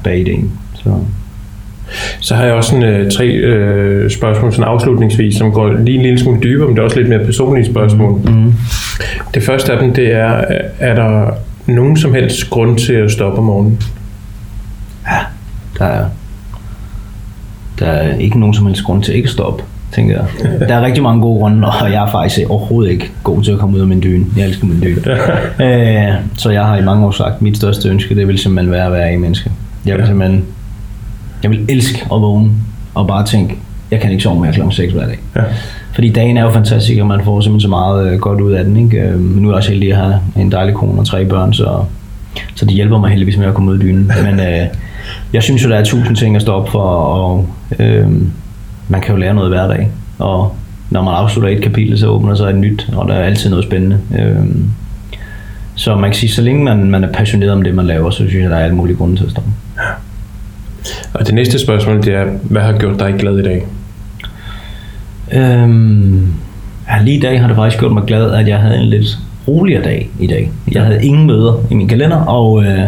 bag 0.04 0.20
ideen. 0.20 0.50
Så. 0.74 0.90
Så 2.20 2.34
har 2.34 2.44
jeg 2.44 2.54
også 2.54 2.70
sådan, 2.70 2.82
øh, 2.82 3.10
tre 3.10 3.26
øh, 3.26 4.10
spørgsmål 4.10 4.52
sådan 4.52 4.68
afslutningsvis, 4.68 5.36
som 5.36 5.52
går 5.52 5.72
lige 5.72 5.96
en 5.96 6.02
lille 6.02 6.18
smule 6.18 6.40
dybere, 6.42 6.66
men 6.66 6.76
det 6.76 6.80
er 6.80 6.84
også 6.84 6.96
lidt 6.96 7.08
mere 7.08 7.24
personlige 7.24 7.66
spørgsmål. 7.66 8.20
Mm. 8.24 8.52
Det 9.34 9.42
første 9.42 9.72
af 9.72 9.78
dem, 9.78 9.94
det 9.94 10.12
er, 10.12 10.44
er 10.78 10.94
der 10.94 11.30
nogen 11.66 11.96
som 11.96 12.14
helst 12.14 12.50
grund 12.50 12.78
til 12.78 12.92
at 12.92 13.10
stoppe 13.10 13.38
om 13.38 13.44
morgenen? 13.44 13.82
Ja, 15.10 15.18
der 15.78 15.84
er, 15.84 16.04
der 17.78 17.86
er 17.86 18.18
ikke 18.18 18.40
nogen 18.40 18.54
som 18.54 18.66
helst 18.66 18.84
grund 18.84 19.02
til 19.02 19.12
at 19.12 19.16
ikke 19.16 19.28
stoppe 19.28 19.64
tænker 19.94 20.14
jeg. 20.16 20.50
Der 20.68 20.74
er 20.74 20.82
rigtig 20.82 21.02
mange 21.02 21.22
gode 21.22 21.38
grunde, 21.38 21.68
og 21.68 21.92
jeg 21.92 22.06
er 22.06 22.10
faktisk 22.10 22.50
overhovedet 22.50 22.92
ikke 22.92 23.10
god 23.22 23.42
til 23.42 23.52
at 23.52 23.58
komme 23.58 23.76
ud 23.76 23.80
af 23.80 23.86
min 23.86 24.02
dyne. 24.02 24.24
Jeg 24.36 24.46
elsker 24.46 24.66
min 24.66 24.82
dyne. 24.82 25.02
øh, 25.66 26.14
så 26.36 26.50
jeg 26.50 26.64
har 26.64 26.76
i 26.76 26.82
mange 26.82 27.06
år 27.06 27.10
sagt, 27.10 27.34
at 27.34 27.42
mit 27.42 27.56
største 27.56 27.88
ønske, 27.88 28.14
det 28.14 28.28
vil 28.28 28.38
simpelthen 28.38 28.72
være 28.72 28.86
at 28.86 28.92
være 28.92 29.14
i 29.14 29.16
menneske. 29.16 29.50
Jeg 29.86 29.98
vil 29.98 30.06
simpelthen 30.06 30.44
jeg 31.44 31.50
vil 31.50 31.64
elske 31.68 32.06
at 32.12 32.20
vågne 32.20 32.50
og 32.94 33.06
bare 33.06 33.26
tænke, 33.26 33.56
jeg 33.90 34.00
kan 34.00 34.10
ikke 34.10 34.22
sove 34.22 34.40
mere 34.40 34.52
kl. 34.52 34.60
6 34.70 34.92
hver 34.92 35.06
dag. 35.06 35.18
Ja. 35.36 35.42
Fordi 35.92 36.08
dagen 36.08 36.36
er 36.36 36.42
jo 36.42 36.50
fantastisk, 36.50 37.00
og 37.00 37.06
man 37.06 37.24
får 37.24 37.40
simpelthen 37.40 37.60
så 37.60 37.68
meget 37.68 38.12
øh, 38.12 38.18
godt 38.18 38.40
ud 38.40 38.52
af 38.52 38.64
den. 38.64 38.76
Ikke? 38.76 39.00
Øh, 39.00 39.20
nu 39.20 39.48
er 39.48 39.52
jeg 39.52 39.56
også 39.56 39.70
heldig 39.70 39.90
at 39.92 39.96
have 39.96 40.20
en 40.36 40.52
dejlig 40.52 40.74
kone 40.74 41.00
og 41.00 41.06
tre 41.06 41.24
børn, 41.24 41.52
så, 41.52 41.84
så 42.54 42.64
det 42.64 42.74
hjælper 42.74 42.98
mig 42.98 43.10
heldigvis 43.10 43.36
med 43.36 43.46
at 43.46 43.54
komme 43.54 43.70
ud 43.70 43.76
af 43.76 43.80
dynen. 43.80 44.12
Men 44.24 44.40
øh, 44.40 44.66
jeg 45.32 45.42
synes 45.42 45.64
jo, 45.64 45.68
der 45.68 45.76
er 45.76 45.84
tusind 45.84 46.16
ting 46.16 46.36
at 46.36 46.42
stå 46.42 46.52
op 46.52 46.68
for, 46.68 46.82
og 46.82 47.46
øh, 47.78 48.08
man 48.88 49.00
kan 49.00 49.14
jo 49.14 49.20
lære 49.20 49.34
noget 49.34 49.50
hver 49.50 49.66
dag. 49.68 49.90
Og 50.18 50.54
når 50.90 51.02
man 51.02 51.14
afslutter 51.14 51.50
et 51.50 51.62
kapitel, 51.62 51.98
så 51.98 52.06
åbner 52.06 52.34
sig 52.34 52.50
et 52.50 52.56
nyt, 52.56 52.88
og 52.96 53.08
der 53.08 53.14
er 53.14 53.24
altid 53.24 53.50
noget 53.50 53.64
spændende. 53.64 53.98
Øh, 54.18 54.46
så 55.74 55.96
man 55.96 56.10
kan 56.10 56.14
sige, 56.14 56.30
så 56.30 56.42
længe 56.42 56.64
man, 56.64 56.90
man 56.90 57.04
er 57.04 57.12
passioneret 57.12 57.52
om 57.52 57.62
det, 57.62 57.74
man 57.74 57.86
laver, 57.86 58.10
så 58.10 58.16
synes 58.16 58.34
jeg, 58.34 58.50
der 58.50 58.56
er 58.56 58.64
alle 58.64 58.76
mulige 58.76 58.96
grunde 58.96 59.16
til 59.16 59.24
at 59.24 59.30
stoppe. 59.30 59.50
Og 61.14 61.26
det 61.26 61.34
næste 61.34 61.58
spørgsmål, 61.58 62.02
det 62.02 62.14
er, 62.14 62.24
hvad 62.42 62.62
har 62.62 62.78
gjort 62.78 62.98
dig 62.98 63.14
glad 63.18 63.38
i 63.38 63.42
dag? 63.42 63.66
Øhm, 65.32 66.32
ja, 66.88 67.02
lige 67.02 67.16
i 67.16 67.20
dag 67.20 67.40
har 67.40 67.46
det 67.46 67.56
faktisk 67.56 67.80
gjort 67.80 67.92
mig 67.92 68.02
glad, 68.06 68.32
at 68.32 68.48
jeg 68.48 68.58
havde 68.58 68.76
en 68.76 68.88
lidt 68.88 69.18
roligere 69.48 69.82
dag 69.82 70.10
i 70.20 70.26
dag. 70.26 70.50
Jeg 70.72 70.82
havde 70.82 71.04
ingen 71.04 71.26
møder 71.26 71.60
i 71.70 71.74
min 71.74 71.88
kalender, 71.88 72.16
og 72.16 72.64
øh, 72.64 72.84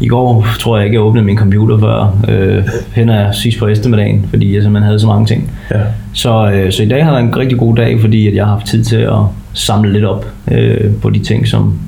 i 0.00 0.08
går 0.08 0.46
tror 0.60 0.76
jeg 0.76 0.86
ikke, 0.86 0.94
jeg 0.94 1.02
åbnede 1.02 1.24
min 1.24 1.38
computer 1.38 1.78
før 1.78 2.18
øh, 2.28 2.64
hen 2.92 3.08
ad 3.08 3.32
sidst 3.32 3.58
på 3.58 3.66
eftermiddagen, 3.66 4.26
fordi 4.30 4.54
jeg 4.54 4.62
simpelthen 4.62 4.86
havde 4.86 5.00
så 5.00 5.06
mange 5.06 5.26
ting. 5.26 5.50
Ja. 5.70 5.80
Så, 6.12 6.50
øh, 6.50 6.72
så 6.72 6.82
i 6.82 6.88
dag 6.88 7.04
har 7.04 7.10
været 7.10 7.24
en 7.24 7.36
rigtig 7.36 7.58
god 7.58 7.76
dag, 7.76 8.00
fordi 8.00 8.28
at 8.28 8.34
jeg 8.34 8.44
har 8.44 8.52
haft 8.52 8.66
tid 8.66 8.84
til 8.84 8.96
at 8.96 9.18
samle 9.52 9.92
lidt 9.92 10.04
op 10.04 10.26
øh, 10.50 10.92
på 11.02 11.10
de 11.10 11.18
ting, 11.18 11.48
som 11.48 11.78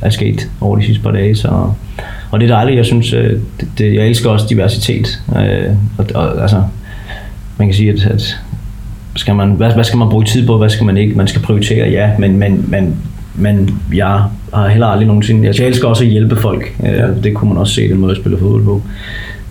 er 0.00 0.10
sket 0.10 0.50
over 0.60 0.76
de 0.76 0.84
sidste 0.84 1.02
par 1.02 1.10
dage. 1.10 1.36
Så, 1.36 1.48
og 2.34 2.40
det 2.40 2.50
er 2.50 2.54
dejligt, 2.54 2.76
jeg 2.76 2.84
synes, 2.84 3.12
øh, 3.12 3.30
det, 3.60 3.68
det, 3.78 3.94
jeg 3.94 4.06
elsker 4.08 4.30
også 4.30 4.46
diversitet. 4.50 5.22
Øh, 5.36 5.70
og, 5.98 6.06
og, 6.14 6.42
altså, 6.42 6.62
man 7.58 7.68
kan 7.68 7.74
sige, 7.74 7.92
at, 7.92 8.06
at 8.06 8.36
skal 9.16 9.34
man, 9.34 9.50
hvad, 9.50 9.72
hvad 9.74 9.84
skal 9.84 9.98
man 9.98 10.08
bruge 10.08 10.24
tid 10.24 10.46
på, 10.46 10.58
hvad 10.58 10.68
skal 10.68 10.86
man 10.86 10.96
ikke? 10.96 11.14
Man 11.14 11.28
skal 11.28 11.42
prioritere, 11.42 11.90
ja, 11.90 12.10
men, 12.18 12.36
men, 12.36 12.64
men, 12.68 12.96
men 13.34 13.80
jeg 13.94 14.22
har 14.54 14.68
heller 14.68 14.86
aldrig 14.86 15.06
nogensinde... 15.06 15.46
Altså, 15.46 15.62
jeg 15.62 15.68
elsker 15.68 15.88
også 15.88 16.04
at 16.04 16.10
hjælpe 16.10 16.36
folk. 16.36 16.76
Øh, 16.84 16.92
ja. 16.92 17.06
Det 17.22 17.34
kunne 17.34 17.48
man 17.48 17.58
også 17.58 17.74
se, 17.74 17.88
den 17.88 17.98
måde 17.98 18.12
jeg 18.12 18.20
spiller 18.20 18.38
fodbold 18.38 18.64
på. 18.64 18.82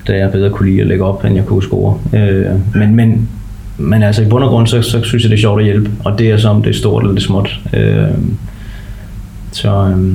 Da 0.08 0.18
jeg 0.18 0.32
bedre 0.32 0.50
kunne 0.50 0.70
lide 0.70 0.82
at 0.82 0.88
lægge 0.88 1.04
op, 1.04 1.26
end 1.26 1.36
jeg 1.36 1.46
kunne 1.46 1.64
score. 1.64 2.00
Øh, 2.14 2.46
men, 2.76 2.96
men, 2.96 3.30
men 3.78 4.04
altså 4.04 4.22
i 4.22 4.26
bund 4.26 4.44
og 4.44 4.50
grund, 4.50 4.68
så, 4.68 4.82
så 4.82 5.04
synes 5.04 5.24
jeg, 5.24 5.30
det 5.30 5.38
er 5.38 5.42
sjovt 5.42 5.60
at 5.60 5.66
hjælpe. 5.66 5.92
Og 6.04 6.20
det 6.20 6.32
er 6.32 6.38
så, 6.38 6.50
om 6.50 6.64
det 6.64 6.70
er 6.70 6.74
stort 6.74 7.04
eller 7.04 7.16
det 7.16 7.22
er 7.22 7.26
småt. 7.26 7.60
Øh, 7.74 8.08
så 9.52 9.70
øh, 9.70 10.14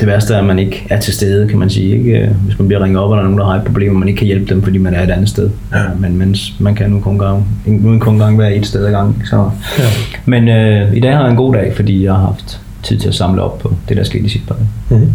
det 0.00 0.08
værste 0.08 0.34
er, 0.34 0.38
at 0.38 0.44
man 0.44 0.58
ikke 0.58 0.86
er 0.90 1.00
til 1.00 1.14
stede, 1.14 1.48
kan 1.48 1.58
man 1.58 1.70
sige. 1.70 1.96
Ikke? 1.96 2.36
Hvis 2.44 2.58
man 2.58 2.68
bliver 2.68 2.84
ringet 2.84 3.02
op, 3.02 3.10
og 3.10 3.16
der 3.16 3.22
er 3.22 3.26
nogen, 3.26 3.38
der 3.38 3.46
har 3.46 3.54
et 3.54 3.64
problem, 3.64 3.92
og 3.92 3.98
man 3.98 4.08
ikke 4.08 4.18
kan 4.18 4.26
hjælpe 4.26 4.54
dem, 4.54 4.62
fordi 4.62 4.78
man 4.78 4.94
er 4.94 5.02
et 5.02 5.10
andet 5.10 5.28
sted. 5.28 5.50
Ja. 5.72 5.82
Men 5.98 6.16
mens 6.16 6.60
man 6.60 6.74
kan 6.74 6.90
nu 6.90 7.00
kun 7.00 7.18
gang, 7.18 7.46
nu 7.66 7.98
kun 7.98 8.18
gang 8.18 8.38
være 8.38 8.54
et 8.54 8.66
sted 8.66 8.86
ad 8.86 8.90
gang. 8.90 9.22
Så. 9.26 9.50
Ja. 9.78 9.84
Men 10.24 10.48
øh, 10.48 10.96
i 10.96 11.00
dag 11.00 11.12
har 11.16 11.22
jeg 11.22 11.30
en 11.30 11.36
god 11.36 11.54
dag, 11.54 11.72
fordi 11.76 12.04
jeg 12.04 12.12
har 12.12 12.20
haft 12.20 12.60
tid 12.82 12.98
til 12.98 13.08
at 13.08 13.14
samle 13.14 13.42
op 13.42 13.58
på 13.58 13.74
det, 13.88 13.96
der 13.96 14.04
skete 14.04 14.24
i 14.24 14.28
sidste 14.28 14.48
par 14.48 14.56
mm-hmm. 14.90 15.12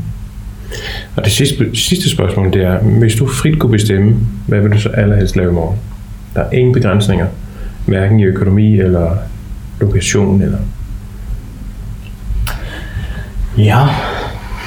Og 1.16 1.24
det 1.24 1.32
sidste, 1.32 1.76
sidste 1.76 2.10
spørgsmål, 2.10 2.54
det 2.54 2.64
er, 2.64 2.80
hvis 2.80 3.16
du 3.16 3.28
frit 3.28 3.60
kunne 3.60 3.72
bestemme, 3.72 4.16
hvad 4.48 4.60
vil 4.60 4.72
du 4.72 4.80
så 4.80 4.90
allerhelst 4.90 5.36
lave 5.36 5.50
i 5.50 5.54
morgen? 5.54 5.78
Der 6.36 6.42
er 6.42 6.52
ingen 6.52 6.74
begrænsninger, 6.74 7.26
hverken 7.86 8.20
i 8.20 8.24
økonomi 8.24 8.80
eller 8.80 9.18
lokation 9.82 10.42
eller... 10.42 10.58
Ja, 13.58 13.88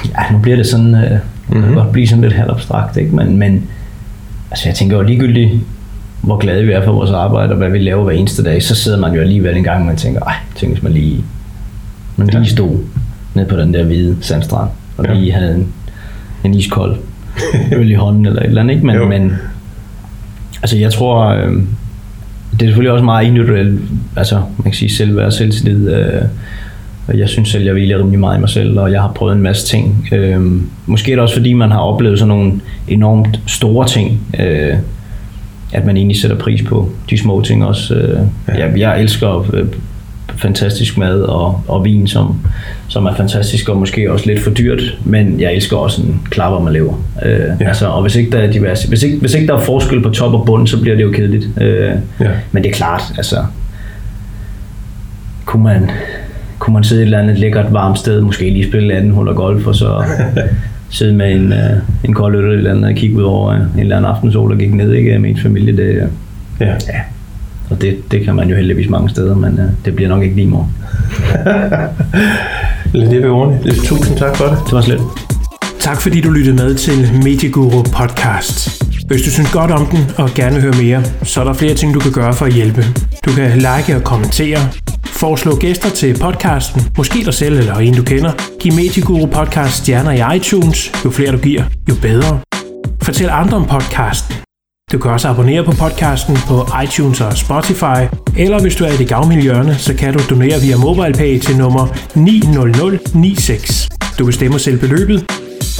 ja 0.09 0.33
nu 0.33 0.37
bliver 0.37 0.57
det 0.57 0.67
sådan, 0.67 0.95
øh, 0.95 1.11
mm-hmm. 1.47 1.63
det 1.63 1.75
godt 1.75 1.91
blive 1.91 2.07
sådan 2.07 2.21
lidt 2.21 2.33
halvabstrakt, 2.33 2.97
ikke? 2.97 3.15
Men, 3.15 3.37
men 3.37 3.63
altså 4.51 4.69
jeg 4.69 4.75
tænker 4.75 4.97
jo 4.97 5.03
ligegyldigt, 5.03 5.51
hvor 6.21 6.37
glade 6.37 6.65
vi 6.65 6.71
er 6.71 6.83
for 6.83 6.91
vores 6.91 7.11
arbejde, 7.11 7.51
og 7.51 7.57
hvad 7.57 7.69
vi 7.69 7.79
laver 7.79 8.03
hver 8.03 8.13
eneste 8.13 8.43
dag, 8.43 8.63
så 8.63 8.75
sidder 8.75 8.99
man 8.99 9.13
jo 9.13 9.21
alligevel 9.21 9.57
en 9.57 9.63
gang, 9.63 9.79
og 9.79 9.85
man 9.85 9.95
tænker, 9.95 10.21
ej, 10.21 10.35
tænk 10.55 10.73
hvis 10.73 10.83
man 10.83 10.91
lige, 10.91 11.23
man 12.17 12.27
lige 12.27 12.49
stod 12.49 12.77
ned 13.33 13.45
på 13.45 13.57
den 13.57 13.73
der 13.73 13.83
hvide 13.83 14.17
sandstrand, 14.21 14.69
og 14.97 15.05
ja. 15.05 15.13
lige 15.13 15.31
havde 15.31 15.55
en, 15.55 15.67
en 16.43 16.53
iskold 16.53 16.97
øl 17.71 17.91
i 17.91 17.93
hånden, 17.93 18.25
eller 18.25 18.41
et 18.41 18.47
eller 18.47 18.61
andet, 18.61 18.73
ikke? 18.73 18.85
Men, 18.85 19.09
men 19.09 19.33
altså 20.61 20.77
jeg 20.77 20.91
tror, 20.93 21.25
øh, 21.25 21.53
det 22.51 22.61
er 22.61 22.65
selvfølgelig 22.65 22.91
også 22.91 23.05
meget 23.05 23.25
individuelt, 23.25 23.81
altså 24.15 24.35
man 24.35 24.63
kan 24.63 24.73
sige 24.73 24.89
selvværd, 24.89 25.31
selvtillid, 25.31 25.93
øh, 25.93 26.21
jeg 27.13 27.29
synes 27.29 27.49
selv, 27.49 27.63
jeg 27.63 27.73
hviler 27.73 27.99
rimelig 27.99 28.19
meget 28.19 28.37
i 28.37 28.39
mig 28.39 28.49
selv, 28.49 28.79
og 28.79 28.91
jeg 28.91 29.01
har 29.01 29.11
prøvet 29.11 29.35
en 29.35 29.41
masse 29.41 29.67
ting. 29.67 30.07
Øh, 30.11 30.41
måske 30.85 31.11
er 31.11 31.15
det 31.15 31.23
også 31.23 31.35
fordi, 31.35 31.53
man 31.53 31.71
har 31.71 31.79
oplevet 31.79 32.19
sådan 32.19 32.27
nogle 32.27 32.53
enormt 32.87 33.39
store 33.47 33.87
ting, 33.87 34.21
øh, 34.39 34.75
at 35.73 35.85
man 35.85 35.97
egentlig 35.97 36.17
sætter 36.17 36.37
pris 36.37 36.61
på 36.61 36.89
de 37.09 37.17
små 37.17 37.41
ting 37.41 37.65
også. 37.65 37.95
Øh, 37.95 38.19
ja. 38.47 38.65
jeg, 38.65 38.79
jeg 38.79 39.01
elsker 39.01 39.45
øh, 39.53 39.65
fantastisk 40.37 40.97
mad 40.97 41.21
og, 41.21 41.61
og 41.67 41.85
vin, 41.85 42.07
som, 42.07 42.39
som 42.87 43.05
er 43.05 43.15
fantastisk 43.15 43.69
og 43.69 43.77
måske 43.77 44.11
også 44.11 44.25
lidt 44.25 44.39
for 44.43 44.51
dyrt, 44.51 44.97
men 45.05 45.39
jeg 45.39 45.53
elsker 45.53 45.77
også 45.77 46.01
en 46.01 46.21
klapper 46.29 46.59
man 46.59 46.73
lever. 46.73 46.93
Øh, 47.25 47.39
ja. 47.59 47.67
altså, 47.67 47.87
og 47.87 48.01
hvis 48.01 48.15
ikke, 48.15 48.31
der 48.31 48.37
er 48.37 48.51
diverse, 48.51 48.87
hvis, 48.87 49.03
ikke, 49.03 49.17
hvis 49.19 49.33
ikke 49.33 49.47
der 49.47 49.53
er 49.53 49.61
forskel 49.61 50.01
på 50.01 50.09
top 50.09 50.33
og 50.33 50.45
bund, 50.45 50.67
så 50.67 50.81
bliver 50.81 50.95
det 50.95 51.03
jo 51.03 51.11
kedeligt. 51.11 51.47
Øh, 51.61 51.91
ja. 52.19 52.29
Men 52.51 52.63
det 52.63 52.69
er 52.69 52.73
klart, 52.73 53.01
altså, 53.17 53.37
kunne 55.45 55.63
man, 55.63 55.91
kunne 56.65 56.73
man 56.73 56.83
sidde 56.83 57.01
et 57.01 57.05
eller 57.05 57.19
andet 57.19 57.39
lækkert 57.39 57.73
varmt 57.73 57.99
sted, 57.99 58.21
måske 58.21 58.49
lige 58.49 58.67
spille 58.67 58.93
18 58.93 59.11
huller 59.11 59.33
golf, 59.33 59.67
og 59.67 59.75
så 59.75 60.03
sidde 60.89 61.13
med 61.13 61.31
en, 61.31 61.53
uh, 61.53 61.59
en 62.03 62.13
kold 62.13 62.35
øl 62.35 62.43
eller, 62.43 62.57
eller 62.57 62.71
andet 62.71 62.85
og 62.85 62.95
kigge 62.95 63.17
ud 63.17 63.23
over 63.23 63.53
en 63.53 63.79
eller 63.79 63.97
anden 63.97 64.11
aftensol, 64.11 64.51
der 64.51 64.57
gik 64.57 64.73
ned 64.73 64.93
ikke, 64.93 65.19
med 65.19 65.29
en 65.29 65.37
familie. 65.37 65.77
Det, 65.77 66.09
ja. 66.59 66.65
ja. 66.65 66.99
Og 67.69 67.81
det, 67.81 68.11
det 68.11 68.23
kan 68.23 68.35
man 68.35 68.49
jo 68.49 68.55
heldigvis 68.55 68.89
mange 68.89 69.09
steder, 69.09 69.35
men 69.35 69.53
uh, 69.53 69.65
det 69.85 69.95
bliver 69.95 70.09
nok 70.09 70.23
ikke 70.23 70.35
lige 70.35 70.47
morgen. 70.47 70.69
Lad 72.99 73.09
det 73.09 73.21
være 73.21 73.31
ordentligt. 73.31 73.83
Tusind 73.83 74.17
tak 74.17 74.35
for 74.35 74.45
det. 74.45 74.57
Det 74.65 74.73
var 74.73 74.81
slet. 74.81 75.01
Tak 75.79 76.01
fordi 76.01 76.21
du 76.21 76.29
lyttede 76.29 76.55
med 76.55 76.75
til 76.75 77.09
Medieguru 77.23 77.83
Podcast. 77.83 78.83
Hvis 79.07 79.21
du 79.21 79.31
synes 79.31 79.51
godt 79.51 79.71
om 79.71 79.85
den 79.85 79.99
og 80.17 80.29
gerne 80.35 80.53
vil 80.53 80.61
høre 80.61 80.83
mere, 80.83 81.03
så 81.23 81.41
er 81.41 81.43
der 81.43 81.53
flere 81.53 81.73
ting, 81.73 81.93
du 81.93 81.99
kan 81.99 82.11
gøre 82.11 82.33
for 82.33 82.45
at 82.45 82.53
hjælpe. 82.53 82.85
Du 83.25 83.31
kan 83.31 83.51
like 83.57 83.95
og 83.95 84.03
kommentere, 84.03 84.59
Foreslå 85.15 85.55
gæster 85.55 85.89
til 85.89 86.19
podcasten, 86.19 86.81
måske 86.97 87.25
dig 87.25 87.33
selv 87.33 87.57
eller 87.57 87.75
en 87.75 87.93
du 87.93 88.03
kender. 88.03 88.31
Giv 88.59 88.73
Medieguru 88.73 89.25
Podcast 89.25 89.73
stjerner 89.73 90.11
i 90.11 90.37
iTunes. 90.37 90.91
Jo 91.05 91.09
flere 91.09 91.31
du 91.31 91.37
giver, 91.37 91.63
jo 91.89 91.95
bedre. 92.01 92.39
Fortæl 93.03 93.29
andre 93.29 93.57
om 93.57 93.65
podcasten. 93.65 94.35
Du 94.91 94.97
kan 94.97 95.11
også 95.11 95.27
abonnere 95.27 95.63
på 95.63 95.71
podcasten 95.71 96.37
på 96.47 96.67
iTunes 96.83 97.21
og 97.21 97.37
Spotify, 97.37 98.01
eller 98.37 98.61
hvis 98.61 98.75
du 98.75 98.83
er 98.83 98.89
i 98.91 98.97
det 98.97 99.07
gavmilde 99.07 99.43
hjørne, 99.43 99.75
så 99.75 99.93
kan 99.93 100.13
du 100.13 100.19
donere 100.29 100.61
via 100.61 100.77
MobilePay 100.77 101.39
til 101.39 101.57
nummer 101.57 101.87
90096. 102.15 103.89
Du 104.19 104.25
bestemmer 104.25 104.57
selv 104.57 104.79
beløbet. 104.79 105.25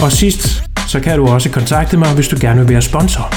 Og 0.04 0.12
sidst, 0.12 0.63
så 0.88 1.00
kan 1.00 1.17
du 1.17 1.28
også 1.28 1.50
kontakte 1.50 1.98
mig, 1.98 2.13
hvis 2.13 2.28
du 2.28 2.38
gerne 2.41 2.60
vil 2.62 2.69
være 2.69 2.82
sponsor. 2.82 3.34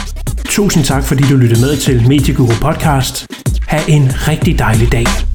Tusind 0.49 0.85
tak, 0.85 1.05
fordi 1.05 1.23
du 1.31 1.37
lyttede 1.37 1.61
med 1.61 1.77
til 1.77 2.09
Medieguru 2.09 2.53
Podcast. 2.61 3.27
Ha' 3.69 3.81
en 3.89 4.13
rigtig 4.29 4.59
dejlig 4.59 4.93
dag. 4.93 5.28